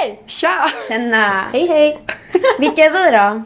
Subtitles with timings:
[0.00, 0.22] Hej!
[0.26, 0.70] Tja!
[0.88, 1.44] Tjena!
[1.52, 1.98] Hej hej!
[2.58, 3.42] Vilka är vi då?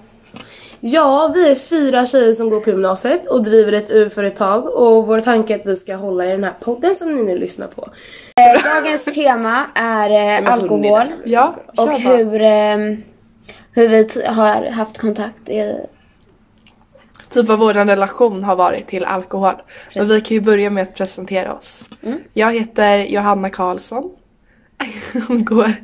[0.81, 5.21] Ja, vi är fyra tjejer som går på gymnasiet och driver ett UR-företag och vår
[5.21, 7.89] tanke är att vi ska hålla i den här podden som ni nu lyssnar på.
[8.37, 10.11] Eh, Dagens tema är
[10.45, 12.77] eh, alkohol Ja, och hur, eh,
[13.73, 15.77] hur vi har haft kontakt i...
[17.31, 19.55] Typ vad vår relation har varit till alkohol.
[19.97, 21.89] Och vi kan ju börja med att presentera oss.
[22.33, 24.11] Jag heter Johanna Karlsson.
[25.29, 25.75] Hon går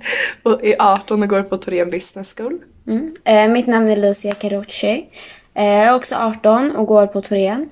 [0.43, 2.59] och är 18 och går på Torén Business School.
[2.87, 3.17] Mm.
[3.25, 5.09] Eh, mitt namn är Lucia Carucci.
[5.55, 7.71] Eh, jag är också 18 och går på Torén.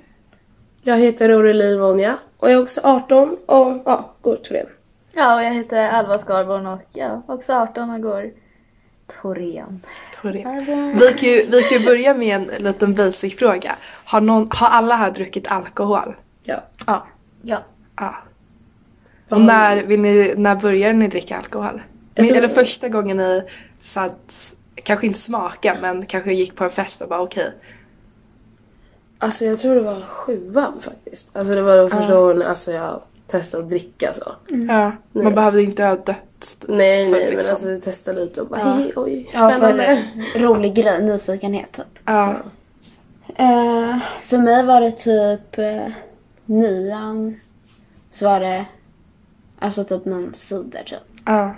[0.82, 4.66] Jag heter Aurelie Vonja och jag är också 18 och ja, går det.
[5.14, 8.30] Ja, och jag heter Alva Skarborn och ja, också 18 och går
[9.22, 9.82] Torén.
[10.22, 10.98] Torén.
[10.98, 13.76] Vi kan, ju, vi kan ju börja med en liten basic fråga.
[14.04, 16.14] Har, någon, har alla här druckit alkohol?
[16.42, 16.62] Ja.
[16.86, 17.06] Ja.
[17.42, 17.58] Ja.
[17.96, 18.14] Ja.
[19.28, 21.82] Och när, vill ni, när började ni dricka alkohol?
[22.14, 23.42] Min, eller första gången ni
[23.82, 27.50] satt, kanske inte smaka men kanske gick på en fest och bara okej.
[29.18, 31.36] Alltså jag tror det var sjuan faktiskt.
[31.36, 34.32] Alltså det var då första gången alltså, jag testade att dricka så.
[34.68, 36.66] Ja, man behövde inte ha dött.
[36.68, 37.50] Nej för nej men liksom.
[37.50, 40.04] alltså vi testade lite och bara hej oj Ja, spännande.
[40.32, 41.98] för rolig grej, nyfikenhet typ.
[42.04, 42.36] Ja.
[43.36, 45.92] Eh, för mig var det typ eh,
[46.46, 47.40] nian.
[48.10, 48.64] Så var det
[49.58, 50.98] alltså typ någon cider typ.
[51.26, 51.54] ja.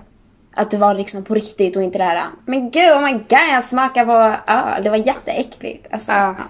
[0.54, 3.48] Att det var liksom på riktigt och inte det här Men gud oh my god
[3.52, 4.82] jag smakar på öl.
[4.82, 5.86] Det var jätteäckligt.
[5.90, 6.34] Alltså, Ja.
[6.38, 6.44] ja.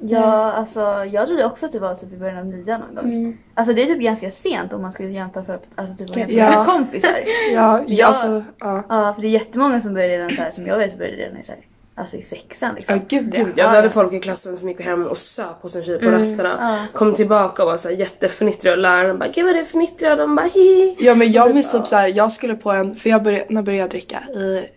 [0.00, 0.80] Ja, alltså
[1.12, 3.38] jag trodde också att det var typ i början av nian någon gång.
[3.54, 6.36] Alltså det är typ ganska sent om man skulle jämföra för alltså typ att jämföra
[6.38, 6.58] Ja.
[6.58, 7.10] med kompisar.
[7.54, 8.06] Ja, Ja.
[8.06, 8.82] alltså, ja.
[8.88, 11.16] Ja, för det är jättemånga som börjar redan så här som jag vet så började
[11.16, 11.60] redan i så här,
[11.96, 12.96] alltså i sexan liksom.
[12.96, 13.44] Ja, gud ja.
[13.44, 16.00] Gud, ja, vi hade folk i klassen som gick hem och söp hos en tjej
[16.00, 16.86] på rasterna.
[16.92, 20.12] Kom tillbaka och var så här jättefnittriga och läraren bara gud vad det är fnittriga
[20.12, 20.96] och de bara hihi.
[20.98, 23.80] Ja men jag minns typ såhär, jag skulle på en, för jag började, när började
[23.80, 24.22] jag dricka?
[24.34, 24.68] I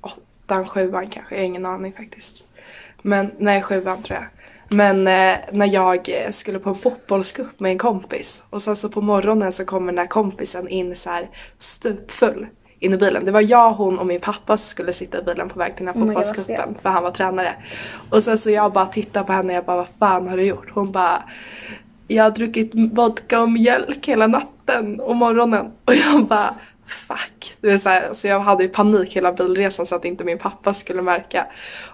[0.00, 2.44] åttan, sjuan kanske, jag har ingen aning faktiskt.
[3.02, 4.26] Men, nej sjuan tror jag.
[4.68, 9.00] Men eh, när jag skulle på en fotbollscup med en kompis och sen så på
[9.00, 11.28] morgonen så kommer den där kompisen in så här
[11.58, 12.46] stupfull
[12.80, 13.24] in i bilen.
[13.24, 15.86] Det var jag, hon och min pappa som skulle sitta i bilen på väg till
[15.86, 17.54] den här vad fotbollscupen för han var tränare.
[18.10, 20.42] Och sen så jag bara tittar på henne och jag bara vad fan har du
[20.42, 20.70] gjort?
[20.74, 21.22] Hon bara
[22.08, 25.72] jag har druckit vodka och mjölk hela natten och morgonen.
[25.84, 26.54] Och jag bara
[26.86, 27.54] fuck.
[27.60, 30.38] Det är så, här, så jag hade ju panik hela bilresan så att inte min
[30.38, 31.46] pappa skulle märka.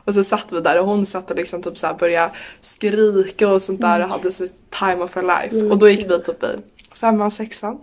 [0.04, 3.49] Och så satt vi där och hon satt och liksom typ så här började skrika
[3.49, 5.72] och sånt där och hade sitt time of her life.
[5.72, 6.47] Och då gick vi typ i
[6.94, 7.78] femman, sexan.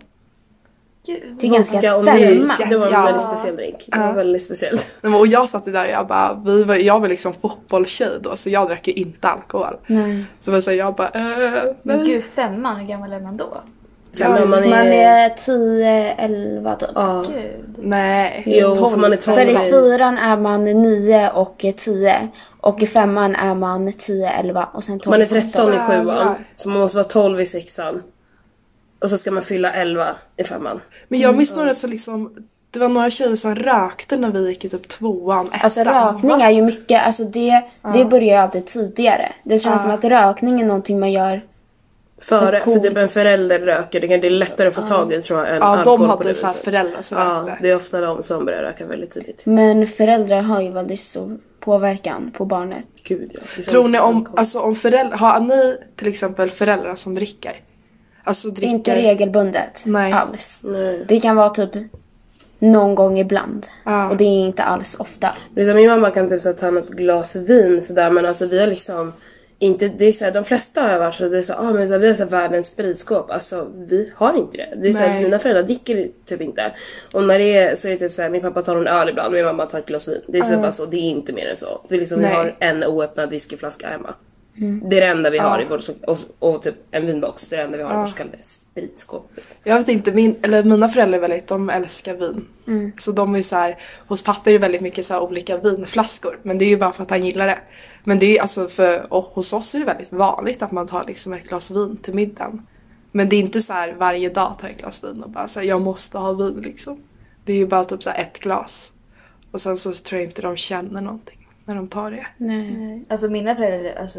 [1.06, 1.22] Gud.
[1.40, 2.54] Det är ganska Ja, och det, femma.
[2.70, 3.04] det var en Ja.
[3.04, 3.84] väldigt speciell drink.
[3.86, 4.90] Det var väldigt speciellt.
[5.00, 8.08] Nej, men- Och jag satt där och jag bara, vi var, jag var liksom fotbollstjej
[8.20, 9.74] då så jag drack ju inte alkohol.
[9.86, 10.24] Nej.
[10.40, 13.46] Så var så jag bara, äh, Men gud, femman, hur gammal är man då?
[14.16, 15.24] Ja, men man Man är...
[15.24, 16.88] är 10, 11 typ.
[16.94, 17.24] Ja.
[17.28, 17.74] Gud.
[17.78, 18.42] Nej.
[18.46, 19.58] Jo, för man är För i 12.
[19.70, 22.28] fyran är man 9 och 10.
[22.60, 25.10] Och i femman är man 10, 11 och sen 12.
[25.10, 26.34] Man är 13 i sjuan.
[26.56, 28.02] Så man måste vara 12 i sexan.
[29.00, 30.80] Och så ska man fylla 11 i femman.
[31.08, 32.34] Men jag minns några så liksom,
[32.70, 35.60] det var några tjejer som rökte när vi gick i typ tvåan, ettan.
[35.62, 37.62] Alltså rökning är ju mycket, alltså det,
[37.94, 39.32] det börjar ju alltid tidigare.
[39.44, 41.40] Det känns som att rökning är någonting man gör.
[42.22, 45.12] Före, För för typ en förälder röker, det kan- det är lättare att få tag
[45.12, 46.64] i tror jag än Ja, alkohol de på hade det så här viset.
[46.64, 47.58] föräldrar som Ja, rökte.
[47.62, 49.42] det är ofta de som börjar röka väldigt tidigt.
[49.46, 52.86] Men föräldrar har ju väldigt stor påverkan på barnet.
[53.04, 53.40] Gud ja.
[53.56, 54.38] Det Tror ni om, alkohol.
[54.38, 57.52] alltså om föräldrar, har ni till exempel föräldrar som dricker?
[58.24, 58.74] Alltså dricker...
[58.74, 60.12] Inte regelbundet Nej.
[60.12, 60.60] alls.
[60.64, 61.04] Nej.
[61.08, 61.70] Det kan vara typ
[62.58, 63.66] någon gång ibland.
[63.84, 64.10] Ja.
[64.10, 65.28] Och det är inte alls ofta.
[65.56, 68.66] Liksom, min mamma kan typ så ta något glas vin sådär men alltså vi har
[68.66, 69.12] liksom
[69.62, 71.72] inte, det är så här, de flesta har jag varit så det är så, ah,
[71.72, 73.30] men så här, vi har så här, världens spritskåp.
[73.30, 74.74] Alltså vi har inte det.
[74.76, 76.72] det är så här, mina föräldrar dricker typ inte.
[77.14, 79.08] Och när det är så är det typ så här, min pappa tar en öl
[79.08, 80.22] ibland, min mamma tar ett glas vin.
[80.26, 81.80] Det är så bara så, det är inte mer än så.
[81.88, 84.14] Vi, liksom, vi har en oöppnad whiskyflaska hemma.
[84.54, 87.48] Det är det enda vi har i vårt, så- och, och typ en vinbox.
[87.48, 89.30] Det är det enda vi har i vårt så kallade spritskåp.
[89.64, 92.46] Jag vet inte, min, eller mina föräldrar är väldigt, de älskar vin.
[92.66, 92.92] Mm.
[92.98, 93.78] Så de är så här,
[94.08, 96.38] hos pappa är det väldigt mycket så här olika vinflaskor.
[96.42, 97.58] Men det är ju bara för att han gillar det.
[98.04, 100.86] Men det är ju alltså för, och hos oss är det väldigt vanligt att man
[100.86, 102.66] tar liksom ett glas vin till middagen.
[103.12, 105.48] Men det är inte så här varje dag tar jag ett glas vin och bara
[105.48, 107.02] säger jag måste ha vin liksom.
[107.44, 108.92] Det är ju bara typ så här ett glas.
[109.50, 111.39] Och sen så tror jag inte de känner någonting
[111.70, 112.26] när de tar det.
[112.36, 113.04] Nej.
[113.08, 114.18] Alltså mina föräldrar, alltså,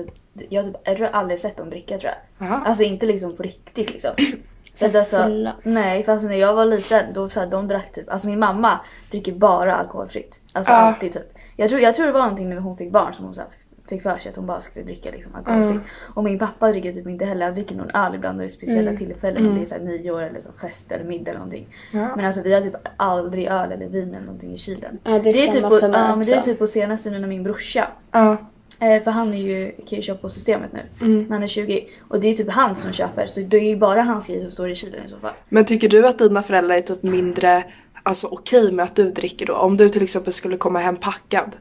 [0.49, 2.47] jag, typ, jag tror aldrig sett dem dricka tror jag.
[2.47, 2.61] Aha.
[2.65, 4.11] Alltså inte liksom på riktigt liksom.
[4.73, 5.27] Så att Så alltså,
[5.63, 8.39] nej, för alltså när jag var liten då så här, de drack typ, alltså min
[8.39, 8.79] mamma
[9.11, 10.41] dricker bara alkoholfritt.
[10.53, 10.77] Alltså Ja.
[10.77, 11.33] alltid typ.
[11.55, 13.49] Jag tror, jag tror det var någonting när hon fick barn som hon så här,
[13.95, 15.81] fick för sig att hon bara skulle dricka liksom alkoholfritt.
[16.13, 19.47] Och min pappa dricker typ inte heller, han dricker någon öl ibland vid speciella tillfällen.
[19.47, 21.67] Om det är så här nio år eller så fest eller middag eller någonting.
[21.91, 22.15] Ja.
[22.15, 24.99] Men alltså vi har typ aldrig öl eller vin eller någonting i kylen.
[25.03, 27.09] Ja, det är typ stämmer på, för mig ja, men det är typ på senaste
[27.09, 28.37] nu när min brorsa Ja.
[28.79, 31.23] Eh, för han är ju, kan ju köpa på systemet nu Mm.
[31.23, 31.87] när han är 20.
[32.07, 34.51] Och det är typ han som köper så det är ju bara hans grejer som
[34.51, 35.33] står i kylen i så fall.
[35.49, 37.63] Men tycker du att dina föräldrar är typ mindre
[38.03, 39.53] alltså, okej med att du dricker då?
[39.53, 41.55] Om du till exempel skulle komma hem packad.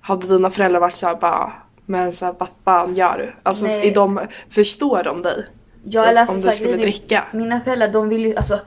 [0.00, 1.52] Hade dina föräldrar varit såhär bara
[1.88, 3.32] men så här, vad fan gör du?
[3.42, 3.88] Alltså Nej.
[3.88, 4.20] är de,
[4.50, 5.44] förstår de dig?
[5.84, 7.24] Ja, Typ, eller alltså, om så du skulle dricka.
[7.32, 8.60] Mina föräldrar de vill ju alltså.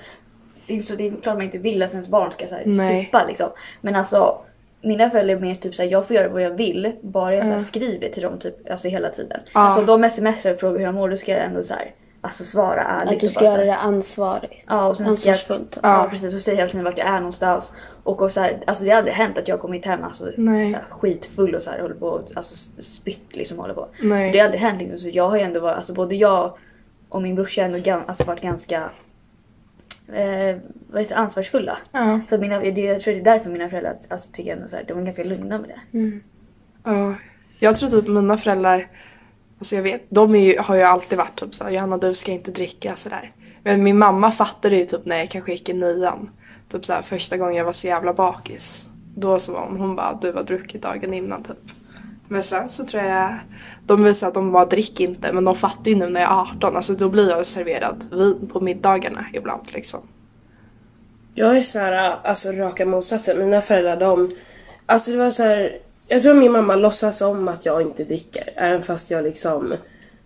[0.67, 2.63] Det är, så, det är klart man inte vill att ens barn ska så här,
[3.03, 3.49] supa liksom.
[3.81, 4.37] Men alltså
[4.81, 6.91] mina föräldrar är mer typ såhär, jag får göra vad jag vill.
[7.01, 9.39] Bara jag så här, skriver till dem typ alltså hela tiden.
[9.53, 9.59] Ja.
[9.59, 11.91] Alltså de smsar och frågar hur jag mår, då ska jag ändå så här,
[12.21, 13.13] alltså svara ärligt.
[13.13, 14.65] Att du ska bara så göra det ansvarigt.
[14.67, 15.79] Ja och sen ska jag, Ansvarsfullt.
[15.83, 16.07] ja.
[16.09, 17.71] precis och säger hela tiden vart jag är någonstans.
[18.03, 20.69] Och, och så här, alltså det har aldrig hänt att jag kommit hem alltså, Nej.
[20.69, 23.87] så här, skitfull och så här, håller på och alltså, spytt liksom håller på.
[24.01, 24.25] Nej.
[24.25, 24.97] Så det har aldrig hänt liksom.
[24.97, 26.57] Så jag har ju ändå varit, alltså både jag
[27.09, 28.89] och min brorsa har ändå gan, alltså, varit ganska
[30.13, 30.57] eh,
[30.91, 31.77] vad heter ansvarsfulla.
[31.91, 32.19] Ja.
[32.29, 34.83] Så mina, det, jag tror det är därför mina föräldrar alltså, tycker ändå så här,
[34.87, 36.19] de är ganska lugna med det.
[36.83, 37.15] Ja.
[37.59, 38.87] Jag tror typ mina föräldrar,
[39.59, 42.51] alltså jag vet, de ju, har ju alltid varit typ såhär Johanna du ska inte
[42.51, 43.31] dricka sådär.
[43.63, 46.29] Men min mamma fattade ju typ när jag kanske gick i nian.
[46.71, 48.87] Typ såhär första gången jag var så jävla bakis.
[49.15, 51.57] Då så var hon, hon bara du har druckit dagen innan typ.
[52.27, 53.39] Men sen så tror jag,
[53.85, 56.31] de vill säga att de bara drick inte men de fattar ju nu när jag
[56.31, 59.99] är 18, alltså då blir jag serverad vin på middagarna ibland liksom.
[61.33, 63.39] Jag är så här, alltså raka motsatsen.
[63.39, 64.27] Mina föräldrar de,
[64.85, 65.79] alltså det var så här.
[66.07, 68.53] Jag tror min mamma låtsas om att jag inte dricker.
[68.55, 69.73] Även fast jag liksom,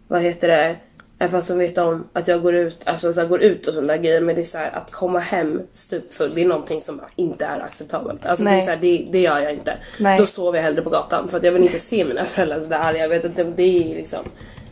[0.07, 0.75] vad heter det?
[1.19, 3.73] Även fast de vet om att jag går ut, alltså så här, går ut och
[3.73, 4.21] sådana grejer.
[4.21, 7.59] Men det är så här, att komma hem stupfull, det är någonting som inte är
[7.59, 8.25] acceptabelt.
[8.25, 9.77] Alltså det, är så här, det, det gör jag inte.
[9.99, 10.19] Nej.
[10.19, 11.29] Då sover jag hellre på gatan.
[11.29, 12.99] För att jag vill inte se mina föräldrar sådär arga.
[12.99, 14.19] Jag vet att det, är liksom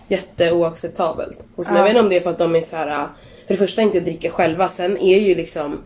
[0.07, 1.39] jätteoacceptabelt.
[1.55, 3.07] Och så, men Jag vet inte om det är för att de är så här.
[3.47, 4.69] för det första inte dricker själva.
[4.69, 5.81] Sen är ju liksom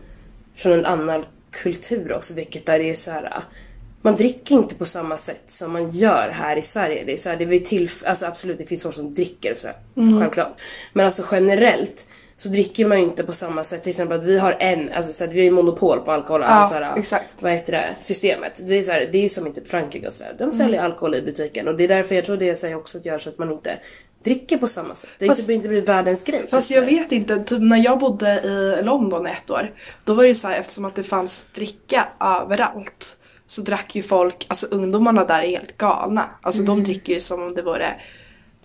[0.56, 3.32] från en annan kultur också, vilket där det är så här.
[4.02, 7.04] Man dricker inte på samma sätt som man gör här i Sverige.
[7.04, 9.58] Det är så här, det är till, alltså absolut, det finns folk som dricker och
[9.58, 9.76] så här,
[10.20, 10.60] självklart.
[10.92, 12.06] Men alltså generellt
[12.38, 13.82] så dricker man ju inte på samma sätt.
[13.82, 16.40] Till exempel att vi har en, alltså så här, vi har ju monopol på alkohol.
[16.40, 17.24] Ja, alltså, så här, exakt.
[17.40, 18.68] vad heter det, systemet.
[18.68, 20.36] Det är, så här, det är ju som i typ Frankrike och sådär.
[20.38, 23.04] De säljer alkohol i butiken och det är därför jag tror det säger också att
[23.04, 23.78] gör så att man inte
[24.24, 25.10] dricker på samma sätt.
[25.18, 26.46] Det Fast- inte, inte världens grej.
[26.50, 29.72] Fast jag vet inte, typ när jag bodde i London i ett år.
[30.04, 33.17] Då var det så här, eftersom att det fanns dricka överallt.
[33.50, 36.24] Så drack ju folk, alltså ungdomarna där är helt galna.
[36.42, 37.94] Alltså de dricker ju som om det vore,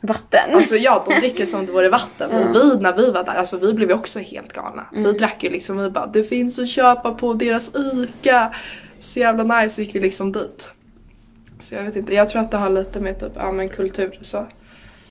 [0.02, 0.56] Vatten.
[0.56, 2.32] alltså ja de dricker som om det vore vatten.
[2.32, 4.86] Och vi när vi var där, alltså vi blev ju också helt galna.
[4.92, 8.54] Vi drack ju liksom, vi bara det finns att köpa på deras ICA.
[9.00, 10.70] Så jävla nice, så gick vi liksom dit.
[11.60, 14.18] Så jag vet inte, jag tror att det har lite med typ, ja men kultur
[14.20, 14.48] och så.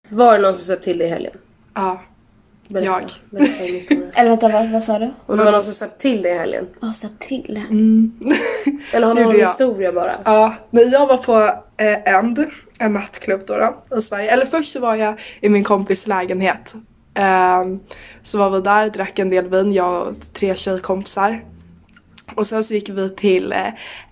[0.09, 1.33] Var det någon som sa till i helgen?
[1.75, 2.01] Ja.
[2.73, 3.11] Berätta, Jag.
[3.31, 4.11] Berätta din historia.
[4.15, 5.11] Eller vänta, vad, vad sa du?
[5.27, 6.67] Om det var någon som sa till dig i helgen?
[6.81, 7.57] Ja, sa till.
[8.93, 9.49] Eller har någon jag.
[9.49, 10.15] historia bara?
[10.25, 12.47] Ja, när jag var på eh, End,
[12.79, 14.31] en nattklubb då, då i Sverige.
[14.31, 16.75] Eller först så var jag i min kompis lägenhet.
[17.15, 17.81] Ehm,
[18.23, 21.45] så var vi där, drack en del vin, jag och tre tjejkompisar.
[22.35, 23.67] Och sen så gick vi till eh,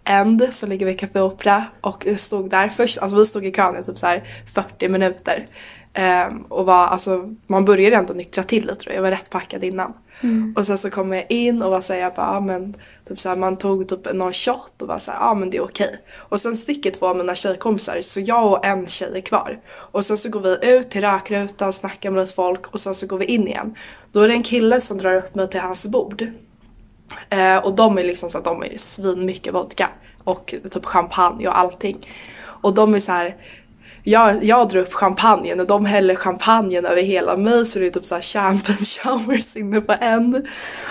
[0.04, 3.76] End som ligger vid Café Opera och stod där först, alltså vi stod i kön
[3.80, 4.24] i typ så här
[4.54, 5.44] 40 minuter.
[5.92, 9.30] Ehm, och var, alltså man började ändå nyktra till lite tror jag, jag var rätt
[9.30, 9.92] packad innan.
[10.56, 12.76] Och sen så kom jag in och var såhär, jag bara, ah, men
[13.08, 15.56] typ så här, man tog typ någon shot och var såhär, ja ah, men det
[15.56, 16.00] är okej.
[16.14, 19.60] Och sen sticker två av mina tjejkompisar så jag och en tjej är kvar.
[19.70, 23.06] Och sen så går vi ut till rökrutan, snackar med lite folk och sen så
[23.06, 23.74] går vi in igen.
[24.12, 26.26] Då är det en kille som drar upp mig till hans bord.
[27.28, 29.88] Eh, och de är liksom så att de är svin mycket vodka
[30.24, 32.06] och typ champagne och allting.
[32.62, 33.36] Och de är så här.
[34.02, 37.90] Jag, jag drar upp champagnen och de häller champagnen över hela mig så det är
[37.90, 40.46] typ såhär champagne showers inne på en.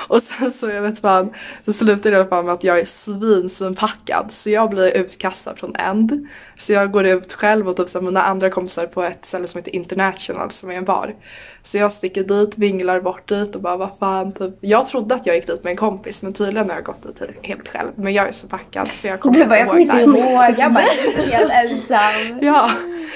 [0.08, 1.34] Och sen så jag vet fan,
[1.66, 4.32] så slutar det i alla fall med att jag är svin, svinpackad.
[4.32, 6.28] Så jag blir utkastad från End.
[6.58, 9.48] Så jag går ut själv och typ så här, mina andra kompisar på ett ställe
[9.48, 11.16] som heter International som är en bar.
[11.64, 14.54] Så jag sticker dit, vinglar bort dit och bara vad fan typ.
[14.62, 17.30] Jag trodde att jag gick dit med en kompis men tydligen har jag gått dit
[17.44, 17.90] helt själv.
[17.96, 20.56] Men jag är så packad så jag kommer Du bara, jag kommer inte ihåg.
[20.58, 20.86] Jag bara,
[21.32, 22.40] helt ensam.
[22.42, 22.72] Ja,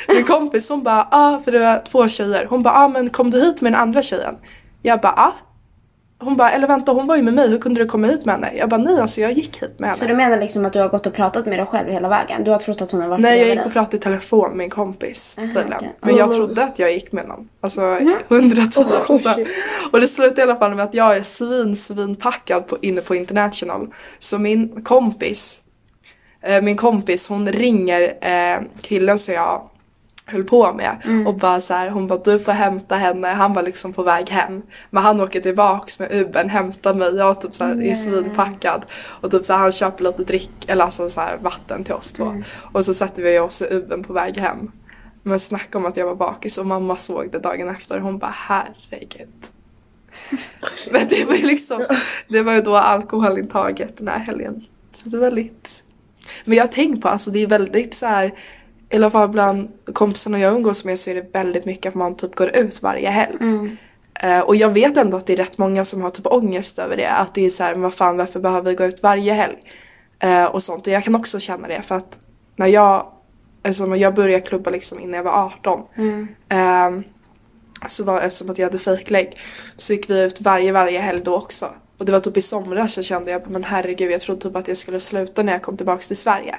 [0.07, 2.45] min kompis hon bara ah för det var två tjejer.
[2.49, 4.35] Hon bara ah men kom du hit med den andra tjejen?
[4.81, 5.33] Jag bara ah.
[6.19, 8.35] Hon bara eller vänta hon var ju med mig hur kunde du komma hit med
[8.35, 8.51] henne?
[8.57, 9.99] Jag bara nej alltså jag gick hit med henne.
[9.99, 12.43] Så du menar liksom att du har gått och pratat med dig själv hela vägen?
[12.43, 14.57] Du har trott att hon har varit Nej jag gick och pratade i telefon med
[14.57, 15.73] min kompis Aha, tydligen.
[15.77, 15.95] okej.
[16.01, 16.35] Men jag Oh.
[16.35, 17.49] trodde att jag gick med någon.
[17.61, 17.81] Alltså
[18.27, 19.47] hundratio Oh, shit.
[19.91, 23.15] Och det slutade i alla fall med att jag är svin svinpackad på, inne på
[23.15, 23.93] international.
[24.19, 25.61] Så min kompis,
[26.41, 29.69] eh, min kompis hon ringer eh, killen som jag
[30.25, 30.97] höll på med.
[31.27, 33.27] Och bara så här, hon bara du får hämta henne.
[33.27, 34.61] Han var liksom på väg hem.
[34.89, 37.15] Men han åker tillbaks med Ubern, hämtar mig.
[37.15, 38.85] Jag typ så här, är svinpackad.
[38.93, 42.13] Och typ så här, han köper lite drick, eller alltså så här, vatten till oss
[42.13, 42.43] två.
[42.55, 44.71] Och så sätter vi oss i Ubern på väg hem.
[45.23, 47.99] Men snacka om att jag var bakis och mamma såg det dagen efter.
[47.99, 49.29] Hon bara herregud.
[50.91, 51.85] Men det var ju liksom,
[52.27, 54.65] det var ju då alkoholintaget den här helgen.
[54.93, 55.69] Så det var lite.
[56.45, 58.33] Men jag har tänkt på, alltså det är väldigt så här.
[58.93, 62.15] I alla fall bland kompisarna jag umgås med så är det väldigt mycket att man
[62.15, 63.38] typ går ut varje helg.
[64.13, 66.97] Eh, och jag vet ändå att det är rätt många som har typ ångest över
[66.97, 67.09] det.
[67.09, 69.55] Att det är så här, men vad fan varför behöver vi gå ut varje helg?
[70.19, 70.88] Eh, och sånt.
[70.88, 72.19] Och jag kan också känna det för att
[72.55, 73.07] när jag,
[73.63, 75.83] alltså jag började klubba liksom innan jag var 18.
[76.50, 77.03] ehm,
[77.88, 79.38] så var eftersom att jag hade fejklägg
[79.77, 81.69] så gick vi ut varje, varje helg då också.
[81.97, 84.67] Och det var typ i somras så kände jag men herregud jag trodde typ att
[84.67, 86.55] jag skulle sluta när jag kom tillbaks till Sverige.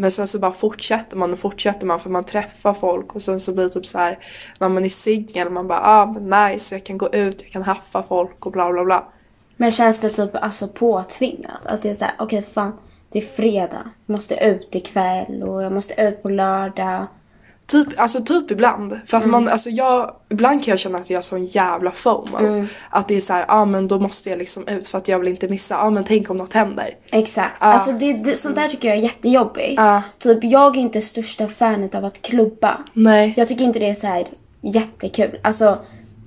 [0.00, 3.40] Men sen så bara fortsätter man och fortsätter man för man träffar folk och sen
[3.40, 4.18] så blir det typ så här
[4.58, 7.62] när man är singel man bara ah men nice jag kan gå ut, jag kan
[7.62, 9.04] haffa folk och bla bla bla.
[9.56, 11.66] Men känns det typ alltså påtvingat?
[11.66, 12.72] Att det är såhär, okej fan,
[13.08, 13.90] det är fredag.
[14.06, 17.06] Jag måste ut ikväll och jag måste ut på lördag.
[17.70, 19.00] Typ, alltså typ ibland.
[19.06, 22.66] För att man, alltså jag, ibland kan jag känna att jag har sån jävla FOMO.
[22.90, 25.08] Att det är så här, ja ah, men då måste jag liksom ut för att
[25.08, 26.94] jag vill inte missa, ja ah, men tänk om något händer.
[27.10, 27.56] Exakt.
[27.58, 29.74] Alltså det, det, sånt där tycker jag är jättejobbigt.
[29.76, 30.02] Ja.
[30.18, 32.76] Typ jag är inte största fanet av att klubba.
[32.92, 33.34] Nej.
[33.36, 34.26] Jag tycker inte det är så här
[34.60, 35.38] jättekul.
[35.42, 35.78] Alltså,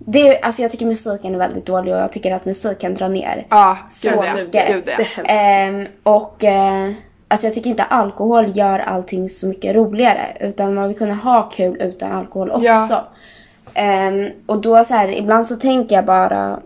[0.06, 3.08] det, alltså jag tycker musiken är väldigt dålig och jag tycker att musik kan dra
[3.08, 3.48] ner.
[3.50, 4.68] Ja, Så gud mycket.
[4.68, 5.32] Gud Det är hemskt.
[5.32, 6.92] Ehm, och eh,
[7.34, 10.38] alltså jag tycker inte alkohol gör allting så mycket roligare.
[10.40, 12.66] Utan man vill kunna ha kul utan alkohol också.
[12.66, 13.08] Ja.
[13.74, 16.60] Ehm, och då så här, ibland så tänker jag bara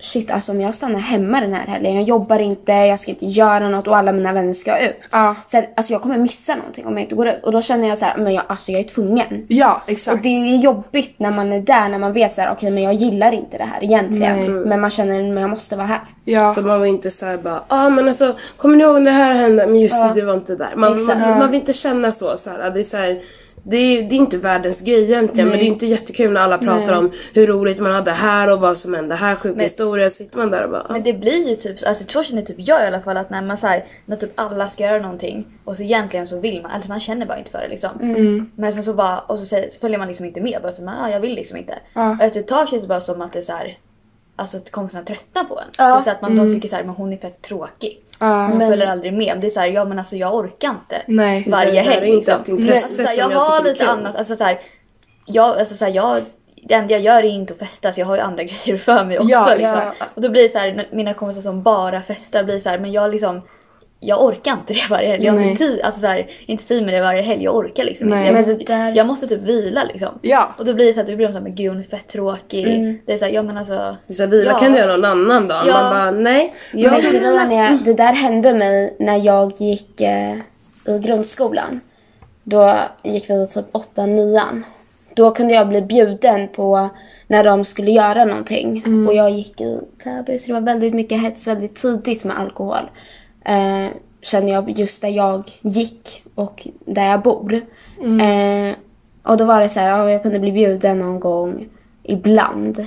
[0.00, 3.26] Shit, alltså om jag stannar hemma den här helgen, jag jobbar inte, jag ska inte
[3.26, 4.96] göra något och alla mina vänner ska ut.
[5.10, 5.34] Ja.
[5.46, 7.44] Sen, alltså jag kommer missa någonting om jag inte går ut.
[7.44, 9.46] Och då känner jag så här, men jag, alltså jag är tvungen.
[9.48, 10.22] Ja, Och exakt.
[10.22, 12.94] det är jobbigt när man är där, när man vet så här, okej men jag
[12.94, 14.62] gillar inte det här egentligen.
[14.62, 16.00] Men man känner, men jag måste vara här.
[16.24, 16.54] Ja.
[16.54, 19.16] För man var inte såhär bara, ja ah, men alltså kommer ni ihåg när det
[19.16, 19.66] här hände?
[19.66, 20.72] Men just det, du var inte där.
[20.76, 22.36] Man, man, man vill inte känna så.
[22.36, 22.70] så här.
[22.70, 23.22] Det, är så här,
[23.62, 26.58] det, är, det är inte världens grej egentligen men det är inte jättekul när alla
[26.58, 30.08] pratar om hur roligt man hade här och vad som hände här, sjuka historier.
[30.08, 30.92] Sitter man där och bara, ah.
[30.92, 33.42] Men det blir ju typ, alltså så känner typ jag i alla fall att när
[33.42, 36.70] man så här, när typ alla ska göra någonting och så egentligen så vill man,
[36.70, 37.90] alltså man känner bara inte för det liksom.
[38.54, 40.82] Men sen så bara, och så, säger, så följer man liksom inte med bara för
[40.82, 41.78] man, ah, jag vill liksom inte.
[41.94, 42.10] Ja.
[42.10, 43.76] Och efter ett tag känns det bara som att det är så här,
[44.36, 45.68] alltså att kompisarna tröttnar på en.
[45.78, 45.96] Ja.
[45.96, 48.00] Typ så att man de tycker så här, men hon är fett tråkig.
[48.18, 48.46] Ja.
[48.46, 49.28] Hon följer aldrig med.
[49.28, 51.02] Men det är så här, ja men alltså jag orkar inte.
[51.06, 51.44] Nej.
[51.48, 52.34] Varje helg liksom.
[52.34, 53.88] Alltså, här, jag jag har lite kul.
[53.88, 54.60] annat, alltså så här,
[55.26, 56.22] jag, alltså så här, jag
[56.62, 59.04] det enda jag gör är inte att festa så jag har ju andra grejer för
[59.04, 59.30] mig också.
[59.30, 59.80] Ja, liksom.
[59.98, 60.06] ja.
[60.14, 62.78] Och då blir det så här, när mina kompisar som bara festar blir så här,
[62.78, 63.42] men jag liksom
[64.00, 65.24] jag orkar inte det varje helg.
[65.24, 67.44] Jag har inte tid, alltså så här, inte tid med det varje helg.
[67.44, 68.18] Jag orkar liksom Nej.
[68.18, 68.26] inte.
[68.28, 70.18] Jag Men måste, där- jag måste typ vila liksom.
[70.22, 70.54] Ja.
[70.58, 72.08] Och då blir det så att du blir så här, men gud hon är fett
[72.08, 72.64] tråkig.
[73.06, 73.96] Det är så här, ja men alltså.
[74.16, 74.58] så här, vila ja.
[74.58, 75.64] kan du göra någon annan dag.
[75.66, 75.72] Ja.
[75.72, 76.54] Man bara, nej.
[76.72, 80.36] Men Jag, grejen är, det där hände mig när jag gick eh,
[80.86, 81.80] i grundskolan.
[82.42, 84.42] Då gick vi typ 8 9
[85.14, 86.88] Då kunde jag bli bjuden på
[87.26, 89.06] när de skulle göra någonting.
[89.08, 92.90] Och jag gick i Täby så det var väldigt mycket hets väldigt tidigt med alkohol.
[93.48, 93.90] Eh,
[94.22, 97.60] känner jag just där jag gick och där jag bor.
[98.20, 98.74] Eh,
[99.22, 101.68] och då var det så här, ja, jag kunde bli bjuden någon gång
[102.02, 102.78] ibland.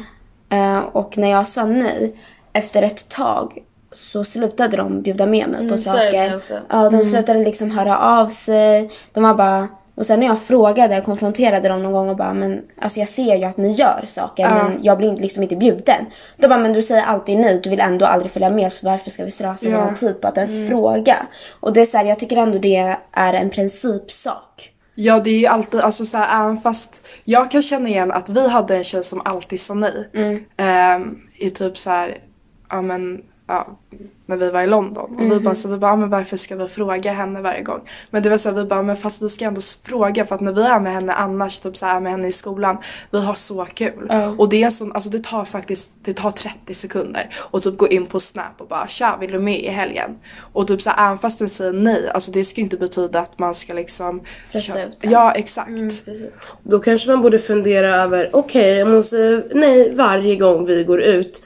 [0.50, 2.16] Eh, och när jag sa nej,
[2.54, 6.42] efter ett tag så slutade de bjuda med mig på Mm, saker.
[6.70, 8.92] Ja, de slutade liksom höra av sig.
[9.14, 9.68] De var bara...
[10.02, 13.10] Och sen när jag frågade, jag konfronterade dem någon gång och bara men alltså jag
[13.10, 16.06] ser ju att ni gör saker men jag blir liksom inte bjuden.
[16.38, 19.10] De bara men du säger alltid nej, du vill ändå aldrig följa med så varför
[19.10, 19.86] ska vi slösa Ja.
[19.86, 21.16] vår tid på att ens fråga?
[21.60, 24.72] Och det är så här, jag tycker ändå det är en principsak.
[24.96, 28.30] Ja det är ju alltid, alltså så här, även fast jag kan känna igen att
[28.30, 30.10] vi hade en tjej som alltid sa nej.
[30.58, 32.18] Ehm, I typ så här,
[32.70, 33.68] ja men, ja,
[34.26, 35.16] när vi var i London.
[35.16, 37.80] Och vi bara så vi bara, ja, men varför ska vi fråga henne varje gång?
[38.10, 40.42] Men det var så här, vi bara, men fast vi ska ändå fråga för att
[40.42, 42.78] när vi är med henne annars, typ så här med henne i skolan,
[43.12, 44.08] vi har så kul.
[44.38, 47.30] Och det är en sån, alltså det tar faktiskt, det tar 30 sekunder.
[47.38, 50.20] Och typ gå in på Snap och bara, tja vill du med i helgen?
[50.54, 53.20] Och typ så här, även fast den säger nej, alltså det ska ju inte betyda
[53.20, 54.22] att man ska liksom
[54.52, 54.58] kö-
[54.88, 54.94] ut.
[55.02, 55.70] Ja exakt.
[56.64, 61.02] Då kanske man borde fundera över, okej om hon säger nej varje gång vi går
[61.02, 61.46] ut.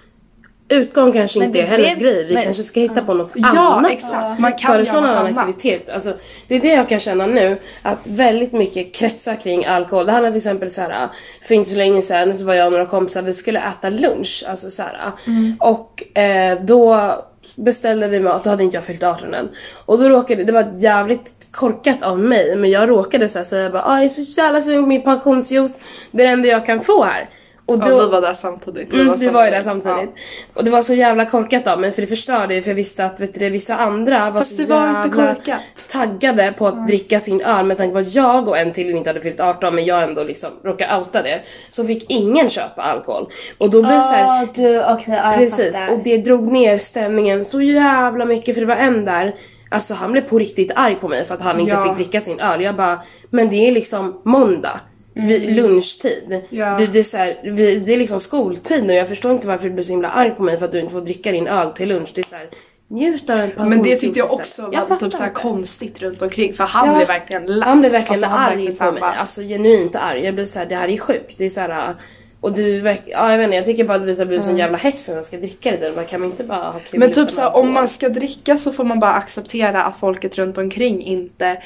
[0.69, 3.47] Utgång kanske Men inte är hennes grej, vi men- kanske ska hitta på något Ja,
[3.59, 3.91] annat.
[3.91, 4.39] exakt.
[4.39, 5.47] Man kan Föreslå något annan annat.
[5.49, 5.89] aktivitet.
[5.89, 6.13] Alltså,
[6.47, 10.05] det är det jag kan känna nu, att väldigt mycket kretsar kring alkohol.
[10.05, 11.07] Det handlar till exempel så här,
[11.47, 14.43] för inte så länge sedan så var jag och några kompisar, vi skulle äta lunch.
[14.49, 15.55] Alltså så här, Mm.
[15.59, 17.11] Och eh, då
[17.57, 19.49] beställde vi mat, då hade inte jag fyllt 18 än.
[19.85, 23.69] Och då råkade, det var jävligt korkat av mig men jag råkade så här säga
[23.69, 25.79] bara ah, jag är så jävla sugen på min pensionsjuice.
[26.11, 27.29] Det är det enda jag kan få här.
[27.67, 28.93] Och Ja, vi var där samtidigt.
[28.93, 30.09] Vi Mm, vi var ju där samtidigt.
[30.53, 33.05] Och det var så jävla korkat av mig för det förstörde ju för jag visste
[33.05, 35.59] att vet du, vissa andra var Fast så det var inte jävla korkat.
[35.91, 39.09] taggade på att dricka sin öl med tanke på att jag och en till inte
[39.09, 41.39] hade fyllt 18 men jag ändå liksom råkade outa det.
[41.71, 43.27] Så fick ingen köpa alkohol.
[43.57, 46.77] Och då blev det så här, Ja, du, okej, ja, Precis, och det drog ner
[46.77, 49.35] stämningen så jävla mycket för det var en där,
[49.69, 51.83] alltså han blev på riktigt arg på mig för att han inte Ja.
[51.83, 52.61] fick dricka sin öl.
[52.61, 54.79] Jag bara, men det är liksom måndag.
[55.15, 56.41] Vid lunchtid.
[56.49, 56.77] Ja.
[56.79, 58.93] Det, det, är så här, vi, det är liksom skoltid nu.
[58.93, 60.93] Jag förstår inte varför du blir så himla arg på mig för att du inte
[60.93, 62.11] får dricka din öl till lunch.
[62.15, 62.49] Det är så här,
[62.87, 66.21] njut av en Men det tyckte jag också var Jag typ så här konstigt runt
[66.21, 66.95] omkring för han Ja.
[66.95, 67.67] blev verkligen lack.
[67.67, 69.01] Han blev verkligen Alltså, arg verkligen på mig.
[69.01, 70.25] bara- Alltså genuint arg.
[70.25, 71.37] Jag blev såhär, det här är sjukt.
[71.37, 71.95] Det är såhär...
[72.41, 74.57] Och du ja jag vet inte, jag tycker bara att det blir så här, en
[74.57, 75.91] jävla hets när man ska dricka det där.
[75.95, 77.67] Man kan inte bara ha kul Men typ så här, alkohol?
[77.67, 81.57] om man ska dricka så får man bara acceptera att folket runt omkring inte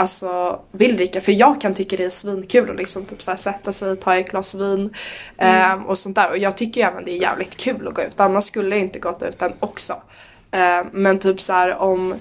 [0.00, 1.20] alltså, vill dricka.
[1.20, 4.16] För jag kan tycka det är svinkul att liksom, typ så här, sätta sig, ta
[4.16, 4.94] ett glas vin
[5.38, 6.30] ehm, och sånt där.
[6.30, 8.20] Och jag tycker även det är jävligt kul att gå ut.
[8.20, 10.02] Annars skulle jag inte gått ut än också.
[10.50, 12.14] Ehm, men typ så här om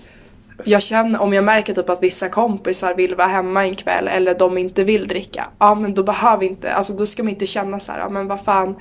[0.66, 4.34] jag känner, om jag märker typ att vissa kompisar vill vara hemma en kväll eller
[4.34, 5.48] de inte vill dricka.
[5.60, 8.28] Ja men då behöver inte, alltså då ska man inte känna så här, ja men
[8.28, 8.76] vad fan,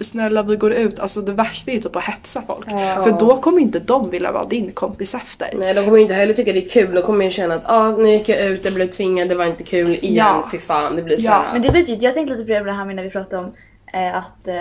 [0.00, 0.98] snälla vi går ut.
[0.98, 2.70] Alltså det värsta är ju typ att hetsa folk.
[3.04, 5.50] För då kommer inte de vilja vara din kompis efter.
[5.58, 6.94] Nej de kommer ju inte heller tycka det är kul.
[6.94, 9.44] De kommer ju känna att ah, nu gick jag ut, jag blev tvingad, det var
[9.44, 10.14] inte kul igen.
[10.14, 10.48] Ja.
[10.52, 11.52] Fy fan, det blir Ja, såhär.
[11.52, 13.52] Men det blir typ, jag tänkte lite på det här med när vi pratade om
[13.92, 14.54] eh, att eh,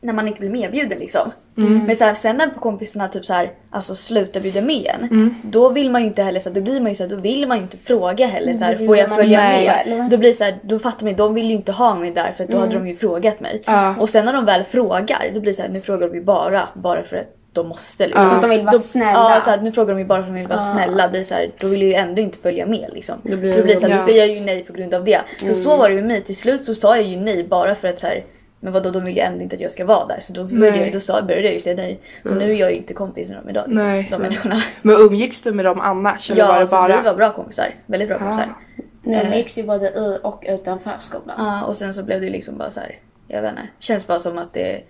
[0.00, 1.30] när man inte blir medbjuden liksom.
[1.56, 5.34] Men så här, sen när kompisarna typ så här, alltså slutar bjuda med en.
[5.42, 7.16] Då vill man ju inte heller så här, då blir man ju så här, då
[7.16, 10.10] vill man ju inte fråga heller så här, får jag följa med, med?
[10.10, 12.32] Då blir så här, då fattar man ju, de vill ju inte ha mig där
[12.32, 13.62] för då hade de ju frågat mig.
[13.66, 13.94] Ja.
[13.98, 16.24] Och sen när de väl frågar, då blir det så här, nu frågar de ju
[16.24, 18.30] bara, bara för att de måste liksom.
[18.30, 19.34] Att de vill vara snälla.
[19.34, 21.08] Ja, så här, nu frågar de ju bara för att de vill vara snälla.
[21.08, 23.14] Blir så här, då vill jag ju ändå inte följa med liksom.
[23.22, 25.20] Då Då blir det så här, då säger jag ju nej på grund av det.
[25.44, 26.22] Så så var det ju med mig.
[26.22, 28.24] Till slut så sa jag ju nej bara för att så här,
[28.60, 30.20] men vadå de vill ju ändå inte att jag ska vara där.
[30.20, 32.00] Så då började, jag, då sa, började jag ju säga nej.
[32.24, 33.64] Så nu är jag ju inte kompis med dem idag.
[33.68, 34.08] Liksom, Nej.
[34.10, 34.56] De människorna.
[34.82, 36.30] Men umgicks du med dem annars?
[36.30, 36.96] Eller var Ja, det så bara?
[36.96, 37.74] vi var bra kompisar.
[37.86, 38.54] Väldigt bra kompisar.
[39.02, 41.36] Nu umgicks ju både i och utanför skolan.
[41.38, 42.98] Ja, och sen så blev det liksom bara så här.
[43.28, 43.62] Jag vet inte.
[43.78, 44.80] Känns bara som att det...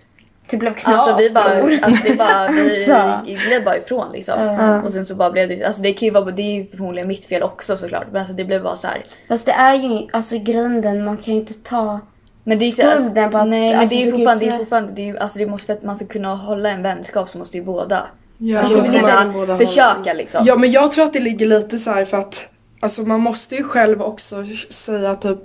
[0.51, 1.09] Det blev knas.
[1.09, 2.49] Alltså vi bara, alltså det bara,
[3.27, 4.59] vi gled bara ifrån liksom.
[4.85, 7.09] Och sen så bara blev det, alltså det kan ju vara, det är ju förmodligen
[7.09, 8.07] mitt fel också såklart.
[8.11, 9.05] Men alltså det blev bara så här.
[9.29, 12.01] Fast det är ju, alltså grunden, man kan ju inte ta
[12.49, 13.49] Men det är, skulden på att...
[13.49, 15.39] nej men alltså, det är ju kan fortfarande, det är fortfarande, det är ju, alltså
[15.39, 18.07] det måste, för att man ska kunna hålla en vänskap så måste ju båda
[18.39, 18.63] Ja,
[19.03, 20.45] man Båda försöka liksom.
[20.47, 22.49] Ja men jag tror att det ligger lite så här för att
[22.81, 25.39] alltså man måste ju själv också säga typ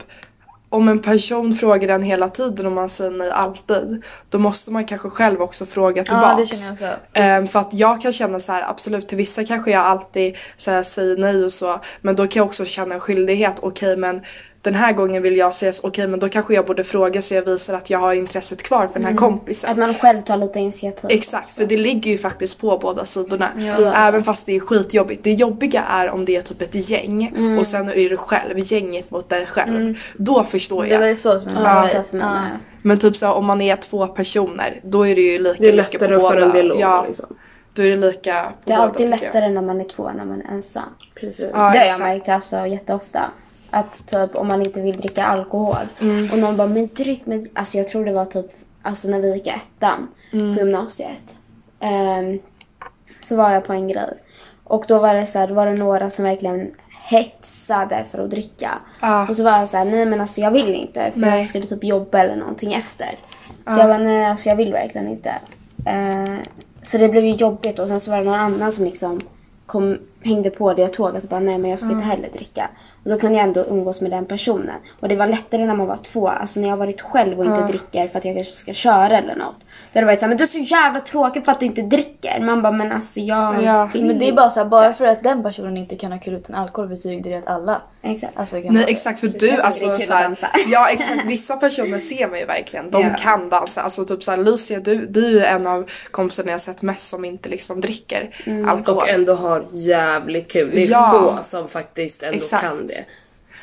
[0.69, 4.85] om en person frågar en hela tiden och man säger nej alltid då måste man
[4.85, 6.49] kanske själv också fråga Ja tillbaks.
[6.49, 7.19] det känner jag också.
[7.19, 10.71] Ehm, för att jag kan känna så här, absolut till vissa kanske jag alltid så
[10.71, 14.21] här, säger nej och så men då kan jag också känna en skyldighet, okej men
[14.63, 17.41] den här gången vill jag ses, okej men då kanske jag borde fråga så jag
[17.41, 19.69] visar att jag har intresset kvar för den här kompisen.
[19.69, 21.09] Att man själv tar lite initiativ.
[21.09, 23.49] Exakt, för det ligger ju faktiskt på båda sidorna.
[23.95, 25.23] Även fast det är skitjobbigt.
[25.23, 29.11] Det jobbiga är om det är typ ett gäng och sen är du själv, gänget
[29.11, 29.97] mot dig själv.
[30.17, 30.99] Då förstår Det jag.
[30.99, 32.05] var ju så som Ja, så mig.
[32.09, 32.57] för mig Ja.
[32.81, 35.73] Men typ så om man är två personer, då är det ju lika Det är
[35.77, 36.45] mycket lättare på att föra båda.
[36.45, 37.35] en dialog Ja, liksom.
[37.73, 39.19] då är det lika på Det är båda, alltid jag.
[39.19, 40.83] lättare när man är två än när man är ensam.
[41.19, 41.45] Precis.
[41.53, 43.31] Ja, det har jag märkt alltså jätteofta.
[43.71, 46.31] Att typ om man inte vill dricka alkohol Mm.
[46.31, 48.45] och någon bara men dryck men alltså jag tror det var typ
[48.81, 50.55] alltså när vi gick i ettan Mm.
[50.55, 51.23] på gymnasiet.
[51.79, 52.39] Ehm,
[53.21, 54.09] så var jag på en grej
[54.63, 56.71] och då var det så här, då var det några som verkligen
[57.09, 58.71] hetsade för att dricka.
[59.01, 59.27] Ja.
[59.29, 61.37] Och så var jag så här, nej men alltså jag vill inte för Nej.
[61.37, 63.09] jag skulle typ jobba eller någonting efter.
[63.47, 65.29] Så jag bara nej alltså jag vill verkligen inte.
[65.85, 66.35] Eh,
[66.83, 69.21] så det blev ju jobbigt och sen så var det någon annan som liksom
[69.65, 72.69] kom, hängde på det tåget och bara nej men jag ska inte heller dricka.
[73.03, 74.75] Och då kunde jag ändå umgås med den personen.
[74.99, 76.27] Och det var lättare när man var två.
[76.27, 79.35] Alltså när jag varit själv och inte dricker för att jag kanske ska köra eller
[79.35, 79.59] något.
[79.93, 81.81] Då har det varit såhär, men du är så jävla tråkig för att du inte
[81.81, 82.41] dricker.
[82.41, 83.89] Man bara, men alltså jag Ja.
[83.93, 86.33] Men det är bara så här, bara för att den personen inte kan ha kul
[86.33, 88.37] utan alkohol betyder det att alla Exakt.
[88.37, 90.47] alltså, Nej exakt för du tycker alltså det är kul så här, att dansa.
[90.67, 92.91] Ja exakt vissa personer ser man ju verkligen.
[92.91, 93.15] De Ja.
[93.19, 93.81] kan dansa.
[93.81, 97.49] Alltså typ såhär Lucia du, du är en av kompisarna jag sett mest som inte
[97.49, 98.35] liksom dricker
[98.67, 99.01] alkohol.
[99.03, 100.71] Och ändå har jävligt kul.
[100.73, 101.37] Det är Ja.
[101.39, 102.63] få som faktiskt ändå Exakt.
[102.63, 103.05] kan det.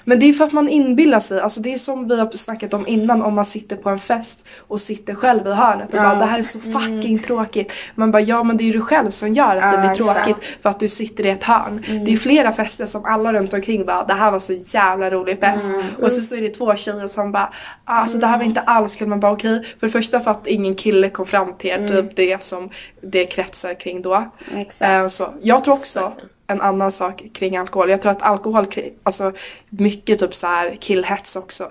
[0.04, 2.74] Men det är för att man inbillar sig, alltså det är som vi har snackat
[2.74, 6.14] om innan om man sitter på en fest och sitter själv i hörnet och bara
[6.14, 7.72] det här är så fucking tråkigt.
[7.94, 9.90] Man bara ja men det är ju du själv som gör att det Ja, blir
[9.90, 10.24] exakt.
[10.26, 11.84] tråkigt för att du sitter i ett hörn.
[12.06, 15.40] Det är flera fester som alla runt omkring bara det här var så jävla rolig
[15.40, 15.64] fest.
[16.02, 17.50] Och så, så är det två tjejer som bara
[17.84, 19.08] "Ah, alltså det här var inte alls kul.
[19.08, 19.64] Man bara okej.
[19.80, 22.68] För det första för att ingen kille kom fram till er, typ det som
[23.00, 24.24] det kretsar kring då.
[24.56, 24.90] Exakt.
[24.90, 25.34] Eh, så.
[25.42, 26.12] Jag tror också
[26.48, 27.90] en annan sak kring alkohol.
[27.90, 28.66] Jag tror att alkohol,
[29.02, 29.32] alltså
[29.68, 31.70] mycket typ så här killhets också.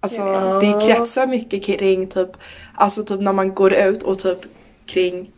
[0.00, 0.22] Alltså
[0.60, 2.28] det kretsar mycket kring typ,
[2.74, 4.38] alltså typ när man går ut och typ
[4.86, 5.30] kring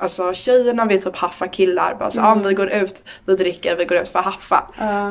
[0.00, 1.94] Alltså tjejerna vill typ haffa killar.
[1.98, 2.30] Bara så, Mm.
[2.30, 4.62] ah, vi går ut, vi dricker, vi går ut för att haffa.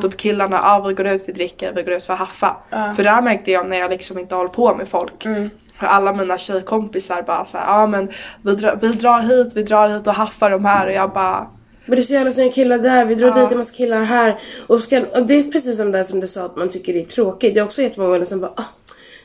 [0.02, 2.56] Typ killarna, ah, vi går ut, vi dricker, vi går ut för att haffa.
[2.96, 5.24] För det här märkte jag när jag liksom inte håller på med folk.
[5.24, 5.50] Mm.
[5.78, 9.52] För alla mina tjejkompisar bara så här, ja ah, men vi, dra, vi drar hit,
[9.54, 11.46] vi drar hit och haffar de här och jag bara
[11.88, 14.38] Men det är så jävla snygga killar där, vi drar dit en massa killar här.
[14.66, 17.00] Och, ska, och det är precis som det som du sa att man tycker det
[17.00, 17.54] är tråkigt.
[17.54, 18.64] Det är också jättemånga som bara ah,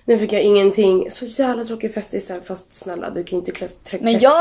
[0.06, 1.12] nu fick jag ingenting.
[1.12, 2.12] Så jävla tråkig fest.
[2.12, 3.98] Det är så här, fast snälla du kan ju inte klättra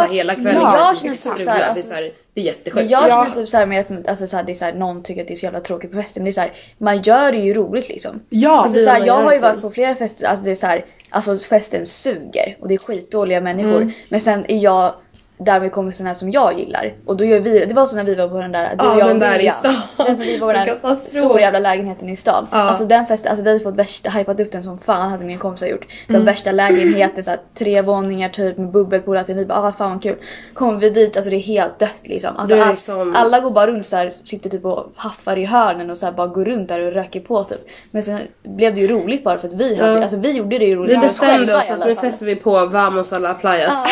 [0.07, 0.63] hela kvällen.
[0.63, 1.95] men jag känner typ alltså-
[2.35, 2.91] det är, jätteskönt.
[2.91, 3.23] jag Ja.
[3.25, 5.29] känner typ såhär med att alltså, så här, det är så här, någon tycker att
[5.29, 6.23] det är så jävla tråkigt på festen.
[6.23, 8.21] Men det är så här, man gör det ju roligt liksom.
[8.29, 10.51] Ja, alltså, det så här, gör jag har ju varit på flera fester, alltså det
[10.51, 13.77] är så här, alltså festen suger och det är skitdåliga människor.
[13.83, 13.93] Mm.
[14.09, 14.95] Men sen är jag
[15.39, 18.15] där med kompisarna som jag gillar och då gör vi det var så när vi
[18.15, 19.75] var på den där du Ja, och jag den där i stan.
[19.97, 21.25] Den som vi var på den Katastrof.
[21.25, 22.47] stora jävla lägenheten i stan.
[22.51, 22.57] Ja.
[22.59, 25.39] Alltså den festen, alltså vi hade fått värsta, hypat upp den som fan hade min
[25.39, 25.87] kompisar gjort.
[26.07, 26.27] Den Mm.
[26.27, 29.29] värsta lägenheten, så här, tre våningar typ med bubbelpool och.
[29.29, 30.17] Vi bara ah fan vad kul.
[30.55, 32.37] Kommer vi dit, alltså det är helt dött liksom.
[32.37, 35.91] Alltså, all- liksom- alla går bara runt så här, sitter typ och haffar i hörnen
[35.91, 37.59] och så här bara går runt där och röker på typ.
[37.91, 40.03] Men sen blev det ju roligt bara för att vi hade, Ja.
[40.03, 42.67] alltså vi gjorde det ju roligt Vi bestämde oss att alla nu sätter vi på
[42.67, 43.85] Vamos a la playas.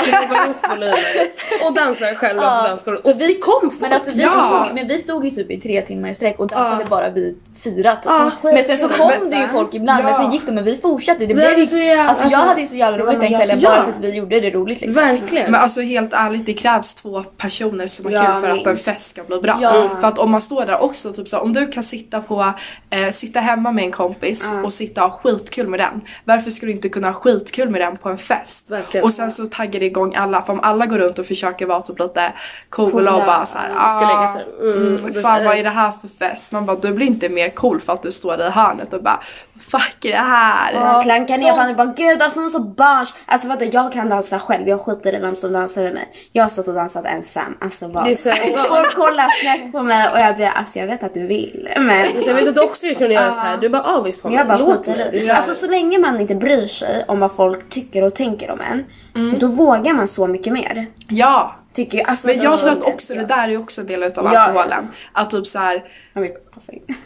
[0.70, 0.94] Volymen
[1.66, 3.05] och dansar själva på dansgolvet.
[3.07, 3.81] Och vi kom folk!
[3.81, 4.29] Men, alltså, vi Ja.
[4.64, 6.87] stod, men vi stod ju typ i tre timmar i sträck och dansade Ja.
[6.88, 8.05] bara vi fyra typ.
[8.05, 10.05] Ja, men sen så kom Men- det ju folk ibland Ja.
[10.05, 11.27] men sen gick de men vi fortsatte.
[11.27, 13.33] Det blev hade ju, så jävla- alltså, jag alltså, hade ju så jävla roligt den
[13.33, 13.71] jag- kvällen ja.
[13.71, 15.05] bara för att vi gjorde det roligt liksom.
[15.05, 15.51] Verkligen.
[15.53, 18.64] Men alltså helt ärligt, det krävs två personer som har Ja, kul för att en
[18.73, 18.85] minst.
[18.85, 19.59] fest ska bli bra.
[19.62, 19.88] Ja.
[20.01, 22.53] För att om man står där också, typ så, om du kan sitta på,
[22.90, 26.01] eh, sitta hemma med en kompis och sitta och ha skitkul med den.
[26.25, 28.71] Varför skulle du inte kunna ha skitkul med den på en fest?
[28.71, 29.05] Verkligen.
[29.05, 31.80] Och sen så taggar det igång alla, för om alla går runt och försöker vara
[31.80, 32.33] typ lite
[32.70, 34.44] coola, Coola, och bara såhär, ska lägga ah, sig.
[34.61, 36.52] Mm, mm, fan vad är det här för fest?
[36.52, 39.20] Man bara, du blir inte mer cool för att du står i hörnet och bara,
[39.61, 40.72] fuck är det här?
[40.74, 43.14] Ja, klankar ner som- på honom och bara gud alltså är så barns.
[43.26, 46.09] Alltså vadå jag kan dansa själv, jag skiter i vem som dansar med mig.
[46.33, 47.56] Jag har stått och dansat ensam.
[47.61, 48.04] Alltså vad.
[48.04, 51.02] Det är så här- Folk kollar snett på mig och jag blir alltså jag vet
[51.02, 51.68] att du vill.
[51.76, 53.56] Men Så jag vet att du också kunna göra så här.
[53.56, 54.38] du är bara avis på men mig.
[54.38, 55.30] jag bara Låt skiter mig.
[55.30, 58.85] Alltså så länge man inte bryr sig om vad folk tycker och tänker om en.
[59.14, 59.38] Mm.
[59.38, 60.87] Då vågar man så mycket mer.
[61.09, 61.57] Ja!
[61.75, 62.09] Tycker jag.
[62.09, 64.38] Alltså, Men jag då- tror att också det där är också en del utav Ja.
[64.40, 64.88] alkoholen.
[65.12, 65.83] Att typ såhär.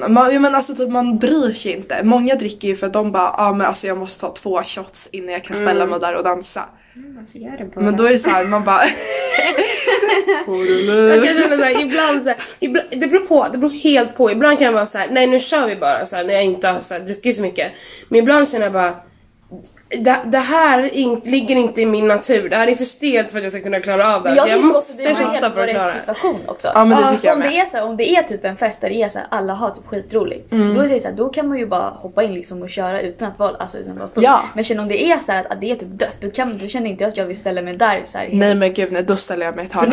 [0.09, 2.01] Man, ja, men alltså typ man bryr sig inte.
[2.05, 4.63] Många dricker ju för att de bara, ja ah, men alltså jag måste ta två
[4.63, 6.65] shots innan jag kan ställa mig där och dansa.
[7.21, 7.85] Alltså, det bara.
[7.85, 8.81] Men då är det så här, man bara...
[10.47, 14.31] Jag kan känna såhär, ibland såhär, ibland, det beror på, det beror helt på.
[14.31, 16.81] Ibland kan jag vara såhär, nej nu kör vi bara såhär när jag inte har
[16.81, 17.73] så här, druckit så mycket.
[18.09, 18.95] Men ibland känner jag bara,
[19.99, 22.49] det, det här in, ligger inte i min natur.
[22.49, 24.35] Det här är för stelt för att jag ska kunna klara av det.
[24.35, 25.93] Jag så jag måste helt för att klara det.
[26.01, 26.69] situation också.
[26.75, 28.57] Ja, men det tycker jag om, det är så här, om det är typ en
[28.57, 30.53] fest där det är så här, alla har typ skitroligt.
[30.53, 30.75] Mm.
[30.75, 33.01] Då, är det så här, då kan man ju bara hoppa in liksom och köra
[33.01, 34.25] utan att vara, alltså, utan att vara full.
[34.25, 34.43] Ja.
[34.55, 36.59] Men sen om det är så här, att, att det är typ dött då, kan,
[36.59, 38.93] då känner inte jag att jag vill ställa mig där så här, Nej men gud
[38.93, 39.93] nej, då ställer jag mig ett hörn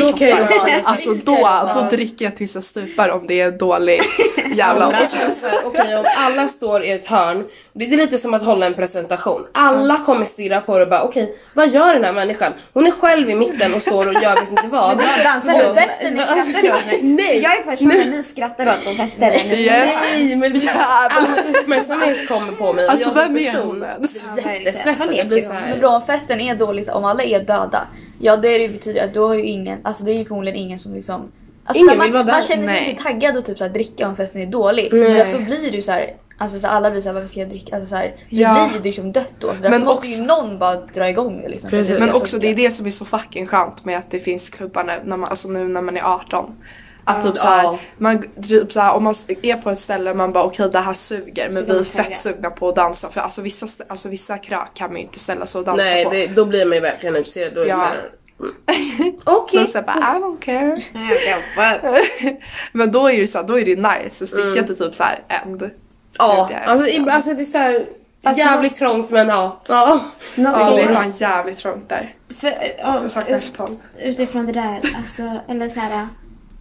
[0.83, 4.01] Alltså då, då dricker jag tills jag stupar om det är dålig
[4.55, 8.17] jävla Och sen så här, Okej om alla står i ett hörn, det är lite
[8.17, 9.45] som att hålla en presentation.
[9.51, 12.53] Alla kommer stirra på det och bara okej, vad gör den här människan?
[12.73, 14.91] Hon är själv i mitten och står och gör vet inte vad.
[15.17, 15.75] Jag dansar På runt.
[15.79, 17.01] festen Ni skrattar åt.
[17.01, 17.39] Nej!
[17.39, 19.31] Jag är personen ni skrattar åt på fester.
[19.31, 19.89] Yes.
[20.01, 21.23] Nej men det all
[21.55, 24.21] uppmärksamhet kommer på mig Alltså vem är hon ens?
[24.45, 25.13] jättestressad.
[25.13, 25.77] Jag blir så Men här.
[25.79, 27.87] bra om festen är dålig, så om alla är döda,
[28.19, 30.93] ja det betyder att då har ju ingen, alltså det är ju förmodligen ingen som
[30.95, 31.31] liksom
[31.65, 32.89] Alltså Ingen man, man känner sig Nej.
[32.89, 34.89] inte taggad att typ så här, dricka om festen är dålig.
[34.91, 35.25] Nej.
[35.25, 37.75] Så, så blir ju så här, alltså så alla blir såhär varför ska jag dricka?
[37.75, 38.53] Alltså så, här, så Ja.
[38.53, 39.55] det blir ju liksom dött då.
[39.55, 41.69] Så Men måste ju också- någon bara dra igång det liksom.
[41.69, 41.99] Precis.
[41.99, 44.83] Men också det är det som är så fucking skönt med att det finns klubbar
[44.83, 46.55] nu när man, alltså nu när man är 18.
[47.03, 47.77] Att typ såhär, Ja.
[47.97, 50.93] man, typ såhär, om man är på ett ställe och man bara okej det här
[50.93, 54.73] suger men vi är fett sugna på att dansa för alltså vissa, alltså, vissa krök
[54.73, 56.11] kan man ju inte ställa sig och dansa Nej, på.
[56.11, 57.53] det, då blir man ju verkligen intresserad.
[57.55, 57.91] Då är det Ja.
[58.37, 59.13] så mm.
[59.23, 59.59] Okej.
[59.59, 60.81] Då såhär bara I don't care.
[62.71, 65.23] men då är det så här, då är det nice att sticka till typ såhär
[65.45, 65.69] end.
[66.17, 66.93] Ja, alltså, det.
[66.95, 67.85] i- alltså det är såhär
[68.23, 69.59] Fast jävligt trångt men ja.
[69.67, 69.99] ja.
[70.35, 72.15] Något Ja det är fan jävligt trångt där.
[72.35, 72.47] För,
[72.77, 73.69] ja, Jag saknar ut- F12.
[73.99, 76.07] Utifrån det där, alltså, eller så här,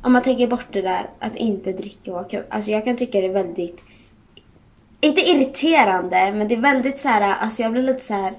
[0.02, 2.44] om man tänker bort det där att inte dricka och ha kul.
[2.48, 3.80] Alltså jag kan tycka det är väldigt,
[5.00, 8.32] inte irriterande, men det är väldigt så här, alltså jag blir lite så här.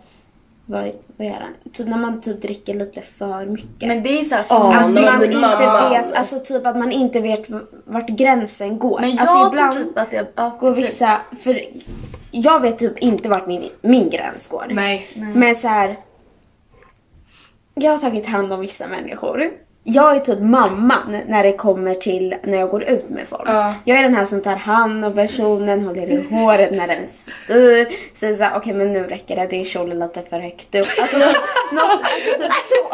[0.71, 1.71] Vad, vad gör han?
[1.73, 3.87] Typ när man typ dricker lite för mycket.
[3.87, 7.19] Men det är såhär, Ja, Alltså men man inte vet, alltså typ att man inte
[7.19, 7.45] vet
[7.85, 8.99] vart gränsen går.
[8.99, 10.25] men jag alltså ibland tror typ att jag...
[10.35, 10.85] Ja, går typ.
[10.85, 11.61] vissa, för
[12.31, 14.65] jag vet typ inte vart min, min gräns går.
[14.69, 15.07] Nej.
[15.35, 15.97] Men så här.
[17.73, 19.51] Jag har tagit hand om vissa människor.
[19.83, 23.49] Jag är typ mamman när det kommer till när jag går ut med folk.
[23.49, 23.75] Ja.
[23.85, 27.87] Jag är den här som tar hand om personen, håller i håret när den spyr.
[28.13, 30.87] Säger såhär, okej men nu räcker det, din kjol är lite för högt upp.
[31.01, 31.29] Alltså, något,
[31.75, 32.91] alltså typ så.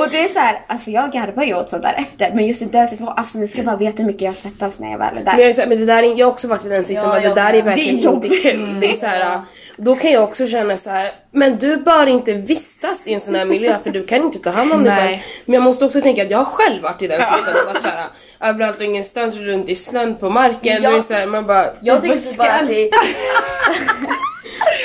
[0.00, 2.30] Och det är så här, alltså jag garvar ju åt sånt där efter.
[2.34, 4.90] Men just i den situationen, alltså ni ska bara veta hur mycket jag svettas när
[4.90, 5.32] jag väl är där.
[5.32, 7.08] Men jag, är här, men det där är, jag har också varit i den sitsen,
[7.08, 8.80] Ja, det där är verkligen Det är inte kul.
[8.80, 9.40] Det är så här,
[9.76, 13.34] då kan jag också känna så här, men du bör inte vistas i en sån
[13.34, 15.16] här miljö för du kan inte ta hand om dig själv.
[15.44, 17.82] Men jag måste också tänka att jag har själv varit i den sitsen och varit
[17.82, 18.06] så här,
[18.40, 20.82] överallt och ingenstans runt i snön på marken.
[20.82, 22.90] Jag- är så här, man bara, Jag tycker typ bara att det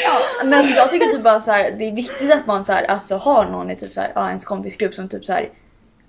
[0.03, 2.83] ja, men jag tycker typ bara så här, det är viktigt att man så här,
[2.83, 5.49] alltså, har någon i typ så här, ja, ens kompisgrupp som typ så här,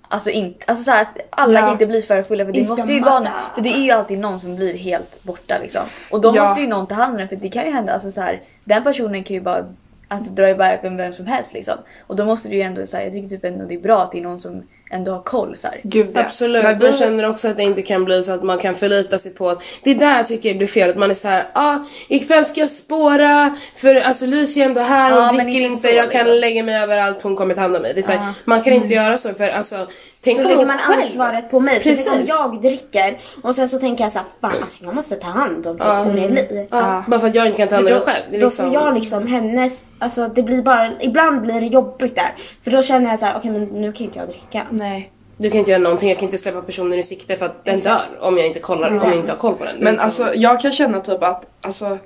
[0.07, 1.61] Alltså inte, alltså så här, att alla Ja.
[1.61, 4.19] kan inte bli för fulla för det måste ju vara, för det är ju alltid
[4.19, 5.81] någon som blir helt borta liksom.
[6.09, 6.41] Och då Ja.
[6.41, 8.41] måste ju någon ta hand om den för det kan ju hända, alltså så här,
[8.63, 9.65] den personen kan ju bara
[10.07, 11.73] alltså, dra iväg vem som helst liksom.
[12.07, 14.03] Och då måste det ju ändå så här, jag tycker typ ändå det är bra
[14.03, 15.79] att det är någon som ändå har koll så här.
[15.83, 16.19] Gud ja.
[16.21, 18.75] Absolut, När vi- jag känner också att det inte kan bli så att man kan
[18.75, 21.15] förlita sig på att det är där jag tycker det blir fel, att man är
[21.15, 25.19] så här, ja ah, ikväll ska jag spåra för alltså Lucy är ändå här, hon
[25.21, 26.33] Ja, men dricker inte inte, så, jag kan liksom.
[26.39, 27.93] lägga mig överallt, hon kommer ta hand om mig.
[27.93, 29.87] Det är så här, Man kan inte göra så för alltså,
[30.23, 31.75] tänk Då om lägger hon man själv ansvaret på mig.
[31.75, 32.29] För tänk om Precis.
[32.29, 35.73] jag dricker och sen så tänker jag såhär, fan alltså jag måste ta hand om
[35.77, 35.91] typ Ja.
[35.93, 36.67] Anneli.
[36.71, 38.23] Ja, Bara för att jag inte kan ta hand om mig själv.
[38.31, 41.67] Det är då liksom, får jag liksom hennes, alltså det blir bara, ibland blir det
[41.67, 42.33] jobbigt där.
[42.63, 44.61] För då känner jag så här: okej men nu kan inte jag dricka.
[44.75, 45.11] Nej.
[45.37, 47.79] Du kan inte göra någonting, jag kan inte släppa personen i sikte för att den
[47.79, 49.75] dör om jag inte kollar, om jag inte har koll på den.
[49.79, 51.97] Men liksom- alltså jag kan känna typ att alltså,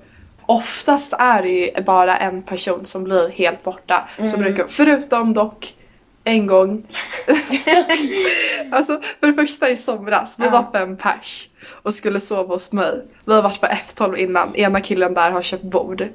[0.46, 4.10] oftast är det ju bara en person som blir helt borta.
[4.32, 5.74] Som brukar, förutom dock
[6.24, 6.84] en gång.
[8.72, 13.06] alltså för det första i somras, vi var fem pers och skulle sova hos mig.
[13.26, 16.08] Vi har varit på F12 innan, ena killen där har köpt bord.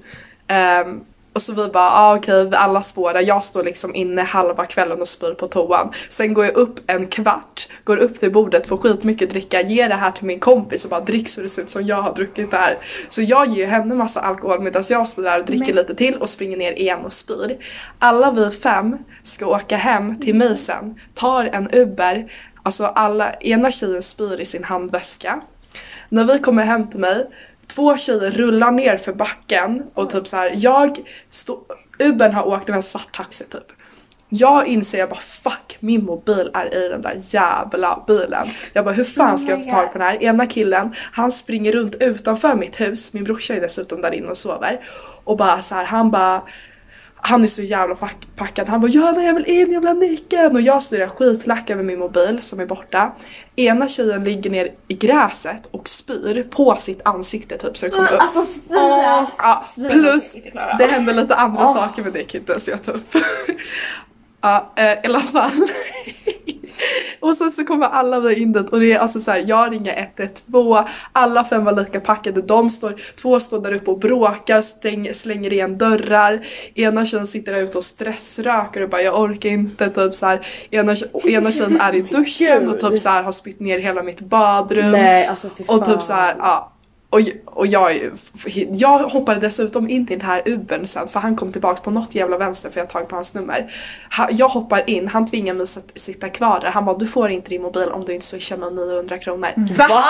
[0.46, 1.00] Ehm,
[1.34, 5.00] och så vi bara, ah, okej vi alla spårar, jag står liksom inne halva kvällen
[5.00, 5.92] och spyr på toan.
[6.08, 9.94] Sen går jag upp en kvart, går upp till bordet, får skitmycket dricka, ger det
[9.94, 12.50] här till min kompis och bara drick så det ser ut som jag har druckit
[12.50, 12.78] det här.
[13.08, 16.30] Så jag ger henne massa alkohol medan jag står där och dricker lite till och
[16.30, 17.58] springer ner igen och spyr.
[17.98, 23.70] Alla vi fem ska åka hem till mig sen, tar en Uber, alltså alla, ena
[23.70, 25.40] tjejen spyr i sin handväska.
[26.08, 27.26] När vi kommer hem till mig,
[27.74, 30.98] två tjejer rullar ner för backen och typ så här, jag
[31.30, 31.58] står,
[31.98, 33.72] Ubern har åkt med en svart taxi typ.
[34.28, 38.46] Jag inser jag bara fuck min mobil är i den där jävla bilen.
[38.72, 40.22] Jag bara hur fan ska jag få tag på den här?
[40.22, 44.36] Ena killen han springer runt utanför mitt hus, min brorsa är dessutom där inne och
[44.36, 44.80] sover.
[45.24, 46.42] Och bara så här, han bara
[47.26, 47.96] han är så jävla
[48.36, 48.68] packad.
[48.68, 50.56] Han bara Johanna jag vill in, jag vill ha nyckeln.
[50.56, 53.12] Och jag står där skitlack över min mobil som är borta.
[53.56, 58.12] Ena tjejen ligger ner i gräset och spyr på sitt ansikte typ så det kommer
[58.12, 58.20] upp.
[58.20, 59.26] Alltså spya!
[59.38, 60.36] Ja, Svin, plus
[60.78, 63.14] det händer lite andra saker med det inte ens jag ta upp.
[64.40, 65.52] ja, eh, i alla fall.
[67.20, 69.72] och sen så kommer alla vi in dit och det är alltså så här, jag
[69.72, 74.62] ringer 112, alla fem var lika packade, de står, två står där uppe och bråkar,
[74.62, 79.50] stäng, slänger igen dörrar, ena tjejen sitter där ute och stressröker och bara jag orkar
[79.50, 83.32] inte, typ så här, ena, ena tjejen är i duschen och typ så här har
[83.32, 84.92] spytt ner hela mitt badrum.
[84.92, 85.48] Nej alltså.
[85.66, 86.73] Och typ så här, ja.
[87.14, 88.00] Och, och jag,
[88.70, 92.14] jag hoppade dessutom in i den här Ubern sen för han kom tillbaks på något
[92.14, 93.72] jävla vänster för jag har tagit på hans nummer.
[94.16, 96.68] Ha- Jag hoppar in, han tvingar mig att sitta kvar där.
[96.70, 99.48] Han bara du får inte din mobil om du inte swishar mig 900 kronor.
[99.78, 100.04] Va?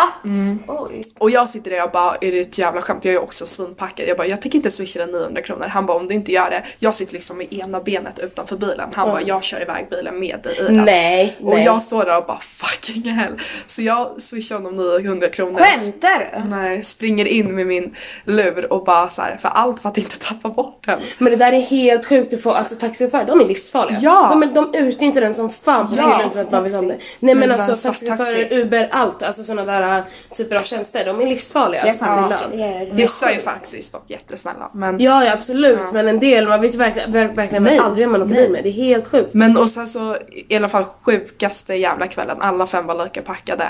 [0.66, 1.02] Oj.
[1.18, 3.04] Och jag sitter där och jag bara är det ett jävla skämt?
[3.04, 4.08] Jag är också svinpackad.
[4.08, 5.66] Jag bara jag tänker inte swisha dig 900 kronor.
[5.66, 6.62] Han bara om du inte gör det.
[6.78, 8.88] Jag sitter liksom med ena benet utanför bilen.
[8.94, 10.76] Han bara jag kör iväg bilen med dig i den.
[10.84, 11.64] Nej, Och nej.
[11.64, 13.40] jag står där och bara fucking hell.
[13.66, 15.58] Så jag swishar honom 900 kronor.
[15.58, 16.48] Skämtar du?
[16.56, 20.18] Nej, springer in med min lur och bara så här, för allt för att inte
[20.18, 21.00] tappa bort den.
[21.18, 23.98] Men det där är helt sjukt att få, alltså taxichaufförer de är livsfarliga.
[24.02, 24.28] Ja.
[24.30, 26.30] De, är- de utnyttjar den som fan på Ja.
[26.32, 26.96] för att man vet om det.
[27.20, 28.56] Nej men alltså taxichaufförer, taxi.
[28.60, 29.22] Uber, allt.
[29.22, 30.04] Alltså sådana där äh,
[30.36, 31.04] typer av tjänster.
[31.04, 31.82] De är livsfarliga.
[31.82, 32.50] Alltså, är fyllan.
[32.50, 34.70] det är- Vissa är faktiskt dock jättesnälla.
[34.74, 35.92] Men, Ja, ja absolut.
[35.92, 37.78] Men en del, man vet verkligen, ver- verkligen Nej.
[37.78, 38.62] aldrig vem man åker bil med.
[38.64, 39.34] Det är helt sjukt.
[39.34, 40.16] men och sen så
[40.48, 43.64] i alla fall sjukaste jävla kvällen, alla fem var lika packade.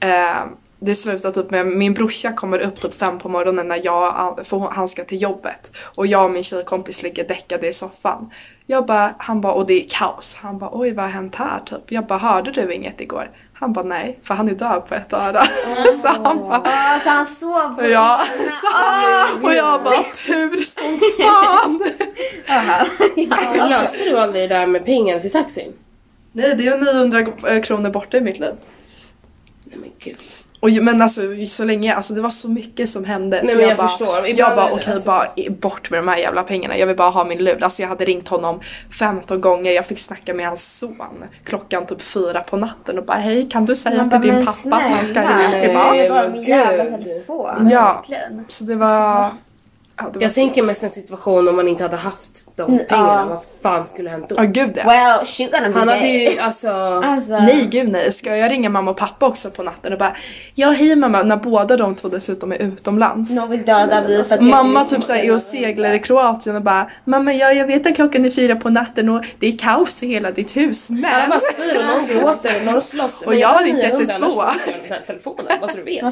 [0.00, 0.08] Eh,
[0.84, 4.58] det slutar typ med min brorsa kommer upp typ fem på morgonen när jag, för
[4.58, 5.76] han ska till jobbet.
[5.82, 8.30] Och jag och min tjejkompis ligger däckade i soffan.
[8.66, 10.36] Jag bara, han bara, och det är kaos.
[10.40, 11.92] Han bara, oj vad har hänt här typ?
[11.92, 13.30] Jag bara, hörde du inget igår?
[13.52, 15.44] Han bara, nej, för han är död på ett öra.
[16.02, 18.20] så han bara, Ja, så han sov på Ja,
[18.60, 21.82] så han, och jag bara tur som fan.
[23.70, 25.72] Löste du aldrig det där med pengarna till taxin?
[26.32, 28.54] Nej, det är 900 kronor borta i mitt liv.
[29.64, 30.18] Nej men gud.
[30.64, 33.40] Och, men alltså så länge, alltså det var så mycket som hände.
[33.42, 34.16] Nej, så men jag bara, förstår.
[34.16, 36.78] Jag Ibland bara är det okej, alltså- bara i- bort med de här jävla pengarna.
[36.78, 37.64] Jag vill bara ha min lur.
[37.64, 38.60] Alltså jag hade ringt honom
[38.98, 39.72] 15 gånger.
[39.72, 43.64] Jag fick snacka med hans son klockan typ fyra på natten och bara hej kan
[43.64, 46.14] du säga Man till bara, din pappa att han ska ringa tillbaka?
[46.14, 46.84] Bara men jävla.
[47.70, 48.44] Ja, Verkligen.
[48.48, 49.30] så det var...
[49.96, 53.08] Ja, Jag tänker mest en situation om man inte hade haft de pengarna.
[53.08, 53.24] ja.
[53.24, 54.34] Vad fan skulle hänt då?
[54.38, 54.84] Ja gud ja.
[54.84, 56.68] Well, she gonna be Han hade ju alltså...
[57.04, 60.16] Alltså, Nej gud nej, ska jag ringa mamma och pappa också på natten och bara
[60.54, 63.30] Ja hej mamma, när båda de två dessutom är utomlands.
[63.30, 66.62] någon vill döda mig för att Mamma typ såhär är och seglar i Kroatien och
[66.62, 70.02] bara Mamma ja, jag vet att klockan är fyra på natten och det är kaos
[70.02, 73.22] i hela ditt hus Alla men bara spyr och någon gråter och någon slåss.
[73.22, 74.22] Och jag har ringt 900, 112.
[74.22, 76.04] annars får jag den här telefonen, så du vet.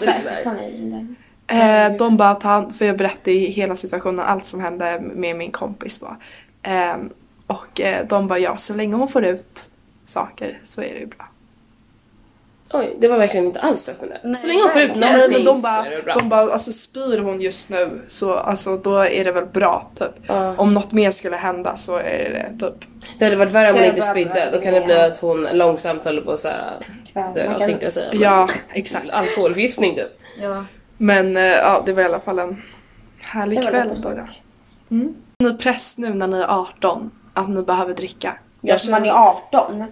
[1.46, 1.90] Där?
[1.90, 5.36] eh, de bara ta hand, för jag berättade ju hela situationen, allt som hände med
[5.36, 6.16] min kompis då.
[6.62, 6.96] Eh,
[7.46, 9.70] och eh, de bara ja, så länge hon får ut
[10.04, 11.28] saker så är det ju bra.
[12.74, 13.90] Oj, det var verkligen inte alls
[14.24, 15.12] Nej, Så länge hon får ut verkligen.
[15.12, 18.76] Nej någonting men de så bara, de bara alltså spyr hon just nu så alltså
[18.76, 20.10] då är det väl bra typ.
[20.26, 20.54] Ja.
[20.56, 23.82] Om något mer skulle hända så är det typ Det hade varit värre om hon
[23.82, 24.50] Så inte spydde.
[24.52, 26.70] Då kan det bli att hon långsamt höll på såhär
[27.34, 28.10] dö tänkte jag säga.
[28.12, 29.10] Ja, exakt.
[29.10, 30.18] Alkoholförgiftning typ.
[30.40, 30.64] Ja.
[30.98, 32.62] Men eh, ja, det var i alla fall en
[33.20, 33.88] härlig kväll.
[33.88, 34.26] lite Då, då.
[34.90, 35.14] Mm.
[35.38, 38.34] Ni press nu när ni är 18 att ni behöver dricka.
[38.60, 39.84] Ja, för man är 18.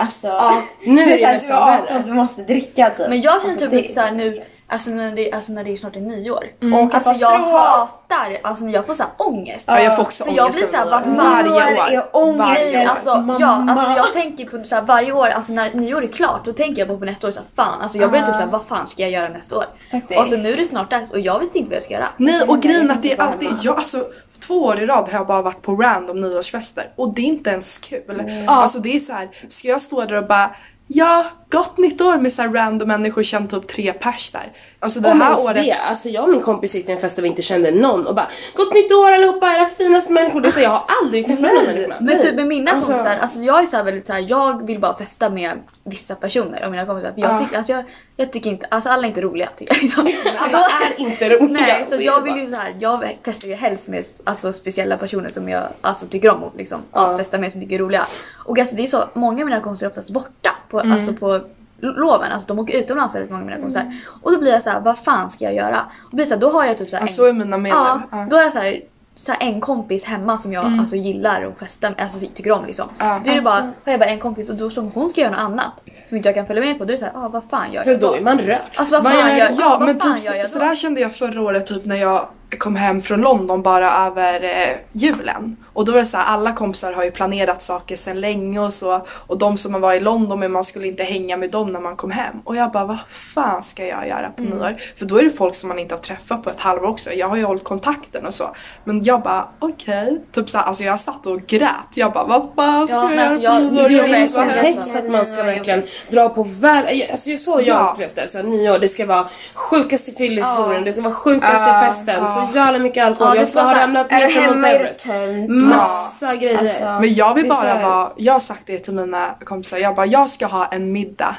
[0.00, 0.40] Alltså,
[0.86, 2.02] nu är det såhär, nästan du är 18, värre.
[2.06, 3.08] du måste dricka typ.
[3.08, 5.72] Men jag känner Alltså, typ det- lite såhär nu, alltså när det, alltså när det
[5.72, 6.44] är snart är nyår.
[6.74, 9.64] Och Alltså jag hatar, alltså när jag får såhär ångest.
[9.68, 11.10] Ja, jag får också För jag ångest blir såhär, det.
[11.10, 12.08] varje varje är år.
[12.12, 12.38] ångest.
[12.38, 12.88] Varje år.
[12.90, 13.36] alltså, Mamma.
[13.40, 16.52] ja, alltså jag tänker på så här, varje år, alltså när nyår är klart då
[16.52, 18.64] tänker jag på, på nästa år så här, fan, alltså jag blir typ såhär, vad
[18.64, 19.64] fan ska jag göra nästa år?
[19.90, 20.20] Faktiskt.
[20.20, 22.08] Och så nu är det snart dags och jag vet inte vad jag ska göra.
[22.16, 24.04] Nej och grejen är att det är inte alltid, jag, alltså
[24.46, 27.50] två år i rad har jag bara varit på random nyårsfester och det är inte
[27.50, 28.44] ens kul.
[28.46, 30.50] Alltså det är så här, ska jag stå där och bara
[30.90, 34.52] Ja, gott nytt år med så här random människor, känt typ tre pers där.
[34.80, 35.54] Alltså det Om här året...
[35.64, 35.72] det.
[35.72, 38.14] Alltså jag och min kompis gick till en fest där vi inte kände någon och
[38.14, 40.40] bara Gott nytt år allihopa, era finaste människor.
[40.40, 41.96] Det är så jag har aldrig träffat de människorna.
[42.00, 44.66] Men typ med mina Alltså- kompisar, alltså jag är så här väldigt så här, jag
[44.66, 45.52] vill bara festa med
[45.88, 47.12] vissa personer av mina kompisar.
[47.12, 47.38] För jag, Ah.
[47.38, 47.84] tycker, alltså jag,
[48.16, 49.82] jag tycker inte, alltså alla är inte roliga tycker jag.
[49.82, 50.06] Liksom.
[50.38, 51.48] Alla är inte roliga.
[51.66, 52.40] Nej, så är jag vill bara.
[52.42, 56.30] ju så här, jag festar ju helst med alltså, speciella personer som jag alltså, tycker
[56.30, 57.12] om att liksom, Ja.
[57.12, 57.18] ja.
[57.18, 58.06] festa med som tycker är roliga.
[58.44, 60.92] Och alltså det är så, många av mina kompisar är oftast borta på, Mm.
[60.92, 61.40] alltså, på
[61.80, 62.32] loven.
[62.32, 63.96] Alltså de åker utomlands väldigt många av mina kompisar.
[64.22, 65.84] Och då blir jag så här, vad fan ska jag göra?
[66.10, 67.70] Och blir så, här, då har jag typ så här, Ja, så är mina med
[67.72, 68.00] ja.
[68.10, 68.26] Ja.
[68.30, 68.80] då har jag så här,
[69.24, 72.66] så här en kompis hemma som jag alltså, gillar att festa med, alltså tycker om
[72.66, 72.88] liksom.
[72.98, 73.20] Ja.
[73.24, 75.30] Då är det bara, har jag bara en kompis och då som hon ska göra
[75.30, 77.44] något annat som inte jag kan följa med på, då är det såhär, ah, vad
[77.50, 78.14] fan gör Så jag då då?
[78.14, 78.78] är man rökt.
[78.78, 80.64] Alltså vad Vad fan gör, Ja, ja, vad men fan typ gör jag så, då?
[80.64, 84.76] sådär kände jag förra året typ när jag kom hem från London bara över eh,
[84.92, 85.56] julen.
[85.72, 88.74] Och då var det så här, alla kompisar har ju planerat saker sedan länge och
[88.74, 89.06] så.
[89.26, 91.96] Och de som var i London men man skulle inte hänga med dem när man
[91.96, 92.34] kom hem.
[92.44, 94.58] Och jag bara, vad fan ska jag göra på Mm.
[94.58, 94.76] nyår?
[94.96, 97.12] För då är det folk som man inte har träffat på ett halvår också.
[97.12, 98.50] Jag har ju hållit kontakten och så.
[98.84, 100.20] Men jag bara, okej.
[100.32, 101.70] Typ så här, alltså jag satt och grät.
[101.94, 103.90] Jag bara, vad fan ska Ja, jag men göra alltså på jag- nyår?
[103.90, 104.62] Jag verkligen så här.
[104.62, 104.78] hemskt.
[104.78, 107.02] hets att man ska verkligen dra på väl...
[107.10, 107.90] Alltså det är så jag Ja.
[107.92, 108.28] upplevt det.
[108.28, 110.84] Så här, nyår, det ska vara sjukaste fyllehistorien, Ja.
[110.84, 112.26] det ska vara sjukaste Ja, festen, ja.
[112.46, 113.34] Så jävla mycket alkohol.
[113.36, 115.06] Ja, jag ska ha ramlat ner från Mount Everest.
[115.48, 116.58] Massa grejer.
[116.58, 119.94] Alltså, Men jag vill bara här- vara, jag har sagt det till mina kompisar, jag
[119.94, 121.36] bara jag ska ha en middag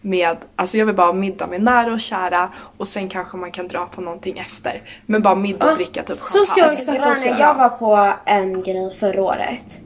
[0.00, 3.50] med, alltså jag vill bara ha middag med nära och kära och sen kanske man
[3.50, 4.82] kan dra på någonting efter.
[5.06, 7.26] Men bara middag och Ja, dricka typ så ska jag exakt Grejen också.
[7.28, 9.78] jag var på en grej förra året.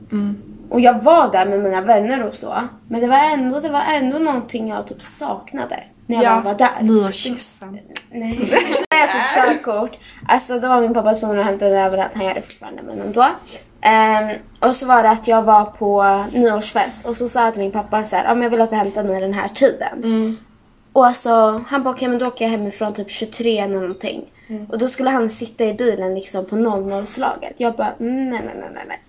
[0.71, 2.55] Och jag var där med mina vänner och så.
[2.89, 5.85] Men det var ändå, det var ändå någonting jag typ saknade.
[6.07, 6.83] När jag var där.
[6.83, 7.79] nyårskyssen.
[8.11, 8.39] Nej.
[8.91, 12.11] När jag tog körkort, alltså då var min pappa tvungen att hämta den överallt.
[12.15, 13.29] Han gör det fortfarande men ändå.
[13.81, 17.63] Ehm, och så var det att jag var på nyårsfest och så sa jag till
[17.63, 20.03] min pappa så här, men jag vill att du hämtar mig den här tiden.
[20.93, 24.25] Och alltså han bara okej men då åker jag hemifrån typ 23 eller någonting.
[24.69, 27.55] Och då skulle han sitta i bilen liksom på 00-slaget.
[27.57, 29.01] Jag bara mm, nej nej nej nej.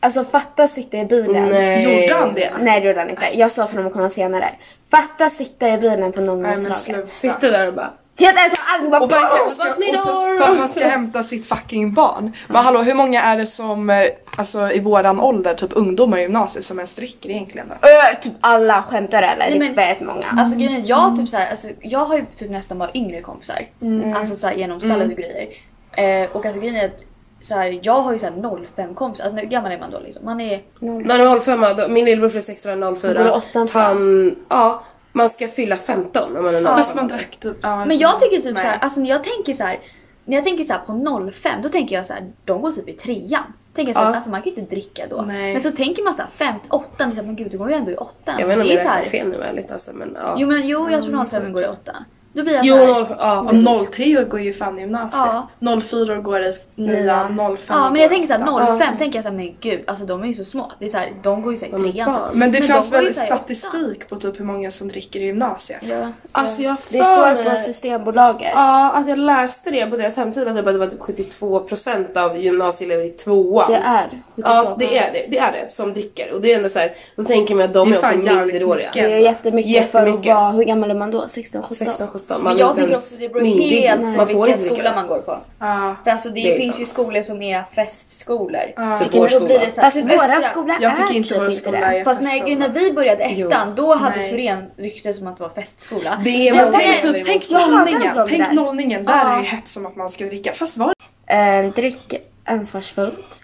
[0.00, 1.48] Alltså fatta sitta i bilen.
[1.48, 2.00] Nej.
[2.02, 2.50] Gjorde han det?
[2.60, 3.22] Nej det gjorde han inte.
[3.38, 4.50] Jag sa till honom att komma senare.
[4.90, 6.82] Fatta sitta i bilen på Nej men 00-slaget.
[6.82, 7.06] sluta.
[7.06, 7.92] Sitter där och bara...
[8.18, 11.46] Helt ensam, allting bara Och, verkligen ska, och så, för att man ska hämta sitt
[11.46, 12.32] fucking barn.
[12.48, 13.96] Men hallå hur många är det som, eh,
[14.36, 17.88] alltså i våran ålder, typ ungdomar i gymnasiet som ens dricker egentligen då?
[17.88, 19.36] Ö, typ alla skämtar eller?
[19.38, 20.26] Nej, det är men- väldigt många.
[20.38, 23.66] Alltså grejen jag, typ så här, alltså, jag har ju typ nästan bara yngre kompisar.
[23.82, 24.16] Mm.
[24.16, 25.48] Alltså så här, genomstallade grejer.
[25.92, 27.04] Eh, och alltså grejen är att
[27.42, 29.24] så här, jag har ju så här 05 kompisar.
[29.24, 30.24] Alltså hur gammal är man då liksom?
[30.24, 30.62] Man är...
[30.78, 33.34] När du håller femma, då- min lillebror fyller 16 Han går i 04.
[33.34, 33.88] åttan, tror jag.
[33.88, 34.82] Han, ja,
[35.12, 36.96] man ska fylla 15 om man är Fast 05.
[36.96, 37.84] man drack typ, ja.
[37.84, 38.62] Men jag tycker typ Nej.
[38.62, 39.78] så här, alltså när jag tänker så här,
[40.24, 42.88] när jag tänker så här på 05 då tänker jag så här, de går typ
[42.88, 43.42] i trean.
[43.74, 44.14] Tänker så här, Ja.
[44.14, 45.22] alltså man kan ju inte dricka då.
[45.22, 45.52] Nej.
[45.52, 47.58] Men så tänker man så här 5, 8, det är så här, men gud du
[47.58, 48.12] går ju ändå i 8.
[48.24, 50.34] Jag Alltså, inte om det är så här, fel nu ärligt alltså men ja.
[50.38, 51.96] Jo men jo jag tror 05 går i 8.
[52.34, 53.90] Då blir jag Jo, 05, ja Och precis.
[53.90, 55.24] 03 går ju fan i gymnasiet.
[55.60, 55.80] Ja.
[55.80, 59.54] 04 går i nian, 05 Ja men jag tänker såhär 05 tänker jag såhär men
[59.60, 60.72] gud alltså de är ju så små.
[60.78, 62.34] Det är såhär, de går ju såhär De är i trean typ.
[62.34, 65.82] Men det de fanns ju väl statistik på typ hur många som dricker i gymnasiet?
[65.82, 66.08] Ja.
[66.32, 68.50] Alltså jag Det för står mig- på Systembolaget.
[68.54, 72.36] Ja, alltså jag läste det på deras hemsida typ att det var typ 72% av
[72.38, 73.70] gymnasieelever i tvåan.
[73.72, 75.30] Det är 72 Ja, det är det.
[75.30, 76.34] Det är det som dricker.
[76.34, 78.34] Och det är ändå så här, då tänker man att de Det är är, också
[78.44, 78.90] minderåriga.
[78.94, 80.34] Det är jättemycket, för att Jättemycket.
[80.34, 81.28] vara, hur gammal är man då?
[81.28, 81.76] 16, 17?
[81.76, 82.21] 16, 17.
[82.28, 83.80] Man Men jag tänker ens också det beror myndig.
[83.80, 84.94] helt på Man får vilken skola det.
[84.94, 85.38] man går på.
[85.58, 85.96] Ja.
[86.04, 86.80] För alltså det, Det finns sant.
[86.88, 88.62] ju skolor som är festskolor.
[88.76, 88.98] Ja.
[88.98, 89.64] Typ vår då blir skola.
[89.64, 91.86] det så här, Fast våra skola Jag tycker inte typ vår inte skola det.
[91.86, 92.56] är Fast när, festskola.
[92.56, 94.26] när vi började ettan då hade Nej.
[94.28, 96.20] Thorén rykte som att det var festskola.
[96.24, 98.52] Det är Men man tänk, typ, tänk nollningen, tänk där.
[98.54, 99.04] nollningen.
[99.04, 100.52] Där är det ju hett som att man ska dricka.
[100.52, 100.94] Fast var
[101.26, 102.14] Eh, drick
[102.44, 103.40] ansvarsfullt.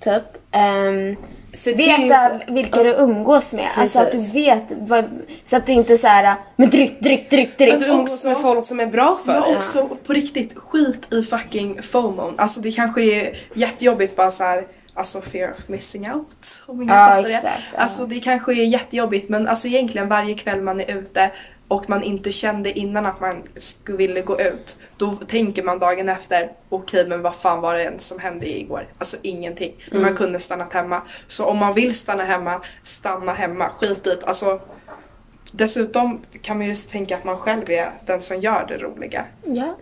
[0.00, 0.22] Typ.
[0.52, 1.16] Ehm,
[1.58, 2.14] Se till veta
[2.46, 3.68] så- vilka du umgås med.
[3.76, 4.34] Alltså att du Precis.
[4.34, 4.64] vet.
[4.80, 5.04] Vad,
[5.44, 6.34] så att det inte är så här.
[6.56, 7.72] Men dryck, dryck, dryck, dryck.
[7.72, 9.56] Att du umgås också- med folk som är bra för Men dig.
[9.56, 12.32] också på riktigt, skit i fucking FOMO.
[12.36, 14.64] Alltså det kanske är jättejobbigt bara så här.
[14.94, 16.36] Alltså fear of missing out.
[16.66, 17.34] Om ingen Ja, fattar det.
[17.34, 17.78] exakt, ja.
[17.80, 21.30] Alltså det kanske är jättejobbigt men alltså egentligen varje kväll man är ute
[21.68, 24.76] och man inte kände innan att man skulle vilja gå ut.
[24.96, 28.86] Då tänker man dagen efter, okej men vad fan var det ens som hände igår?
[28.98, 29.74] Alltså ingenting.
[29.90, 30.10] Men Mm.
[30.10, 31.02] man kunde stannat hemma.
[31.26, 33.68] Så om man vill stanna hemma, stanna hemma.
[33.70, 34.18] Skit i.
[34.24, 34.60] Alltså
[35.52, 39.24] Dessutom kan man ju tänka att man själv är den som gör det roliga.
[39.44, 39.76] Ja.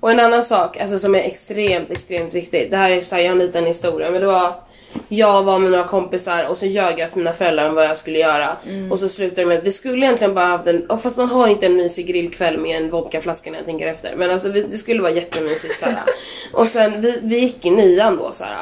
[0.00, 2.70] Och en annan sak alltså, som är extremt, extremt viktig.
[2.70, 4.10] Det här är så här, jag har en liten historia.
[4.10, 4.68] Men det var att
[5.08, 7.96] jag var med några kompisar och så ljög jag för mina föräldrar om vad jag
[7.96, 8.56] skulle göra.
[8.90, 11.28] Och så slutade det med att vi skulle egentligen bara haft en, och fast man
[11.28, 14.16] har inte en mysig grillkväll med en vodkaflaska när jag tänker efter.
[14.16, 16.02] Men alltså vi, det skulle vara jättemysigt såhär.
[16.52, 18.56] och sen vi, vi gick i nian då såhär.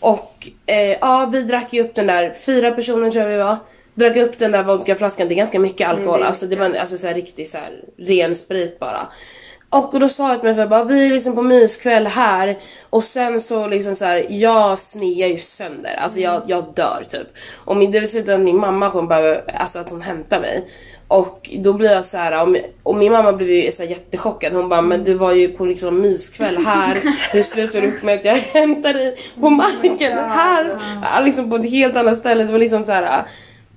[0.00, 3.56] Och eh, ja, vi drack ju upp den där, fyra personer tror jag vi var.
[3.94, 6.22] Drack upp den där vodkaflaskan, det är ganska mycket alkohol.
[6.22, 9.06] alltså det var alltså så här riktigt så här ren sprit bara.
[9.72, 12.58] Och då sa jag till mig för bara, vi är liksom på myskväll här
[12.90, 17.26] och sen så liksom så här, jag snear ju sönder, alltså jag, jag dör typ.
[17.64, 20.64] Och min, det slutar att min mamma kommer bara, alltså att hon hämtar mig.
[21.08, 24.52] Och då blir jag så här, och, och min mamma blev ju så här jättechockad.
[24.52, 26.96] Hon bara, men du var ju på liksom myskväll här.
[27.32, 31.24] Hur slutar du upp med att jag hämtar dig på marken här?
[31.24, 32.44] Liksom på ett helt annat ställe.
[32.44, 33.24] Det var liksom så här.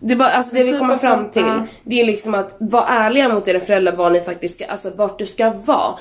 [0.08, 3.30] Det, bara, alltså det vi typ kommer fram till, det är liksom att vara ärliga
[3.30, 5.96] mot era föräldrar var ni faktiskt ska, alltså vart du ska vara.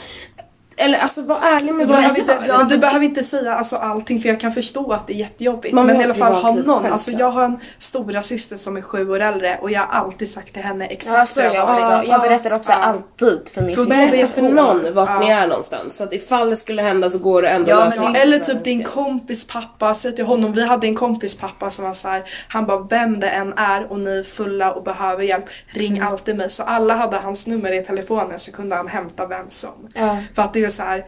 [0.76, 2.58] Eller alltså var ärlig med Du vad behöver, inte, gör.
[2.58, 5.74] men du behöver inte säga alltså allting för jag kan förstå att det är jättejobbigt.
[5.74, 6.74] Man men i alla fall ha privatliv, någon.
[6.74, 6.92] självklart.
[6.92, 10.32] Alltså jag har en stora syster som är sju år äldre och jag har alltid
[10.32, 12.10] sagt till henne exakt Ja, så jag har också.
[12.12, 12.76] Jag berättar också Ja.
[12.78, 14.06] alltid för min För syster.
[14.10, 15.18] Berätta för vet någon vart Ja.
[15.18, 15.96] ni är någonstans.
[15.96, 18.12] Så att ifall det skulle hända så går det ändå Ja, att men lösa.
[18.12, 21.84] det- Eller typ din kompis pappa, säg till honom, vi hade en kompis pappa som
[21.84, 25.22] var så här, han bara vem det än är och ni är fulla och behöver
[25.22, 26.08] hjälp, ring Mm.
[26.08, 26.50] alltid mig.
[26.50, 29.88] Så alla hade hans nummer i telefonen så kunde han hämta vem som.
[29.94, 30.18] Ja.
[30.34, 31.04] För att det är så här.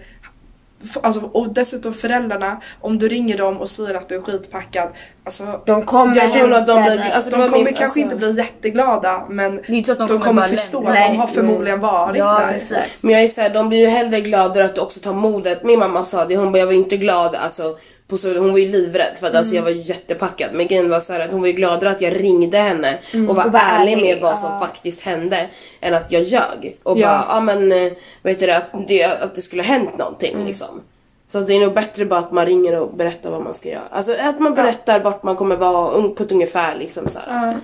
[1.03, 4.89] Alltså, och dessutom föräldrarna, om du ringer dem och säger att du är skitpackad,
[5.25, 8.17] alltså De kommer Jag tror att de blir- alltså, de kommer min- kanske alltså- inte
[8.17, 12.55] bli jätteglada men de kommer kommer bara förstå att de har förmodligen varit Ja, där.
[12.55, 13.03] exakt.
[13.03, 15.63] Men jag är såhär, de blir ju hellre glada att du också tar modet.
[15.65, 17.77] Min mamma sa det, hon bara jag var inte glad alltså.
[18.09, 20.51] På så, hon var ju livrädd för att alltså, jag var jättepackad.
[20.55, 23.37] Men grejen var så här att hon var ju gladare att jag ringde henne och
[23.37, 24.61] var Och var ärlig ärlig, med vad som ja.
[24.61, 25.47] faktiskt hände.
[25.81, 26.77] Än att jag ljög.
[26.83, 27.07] Och Ja.
[27.07, 27.93] bara, ja men eh,
[28.23, 30.81] vet du att det, att det skulle ha hänt någonting liksom.
[31.29, 33.83] Så det är nog bättre bara att man ringer och berättar vad man ska göra.
[33.91, 37.57] Alltså att man berättar vart man kommer vara på ett ungefär liksom så här.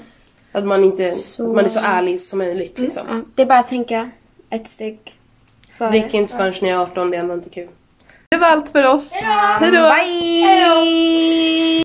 [0.52, 3.02] Att man inte, att man är så ärlig som möjligt liksom.
[3.08, 4.10] Ja, det är bara att tänka
[4.50, 4.98] ett steg
[5.78, 5.90] före.
[5.90, 7.68] Drick inte förrän ni är 18, det är ändå inte kul.
[8.32, 9.12] Det var allt för oss.
[9.60, 9.90] Hejdå!
[9.90, 11.72] Bye!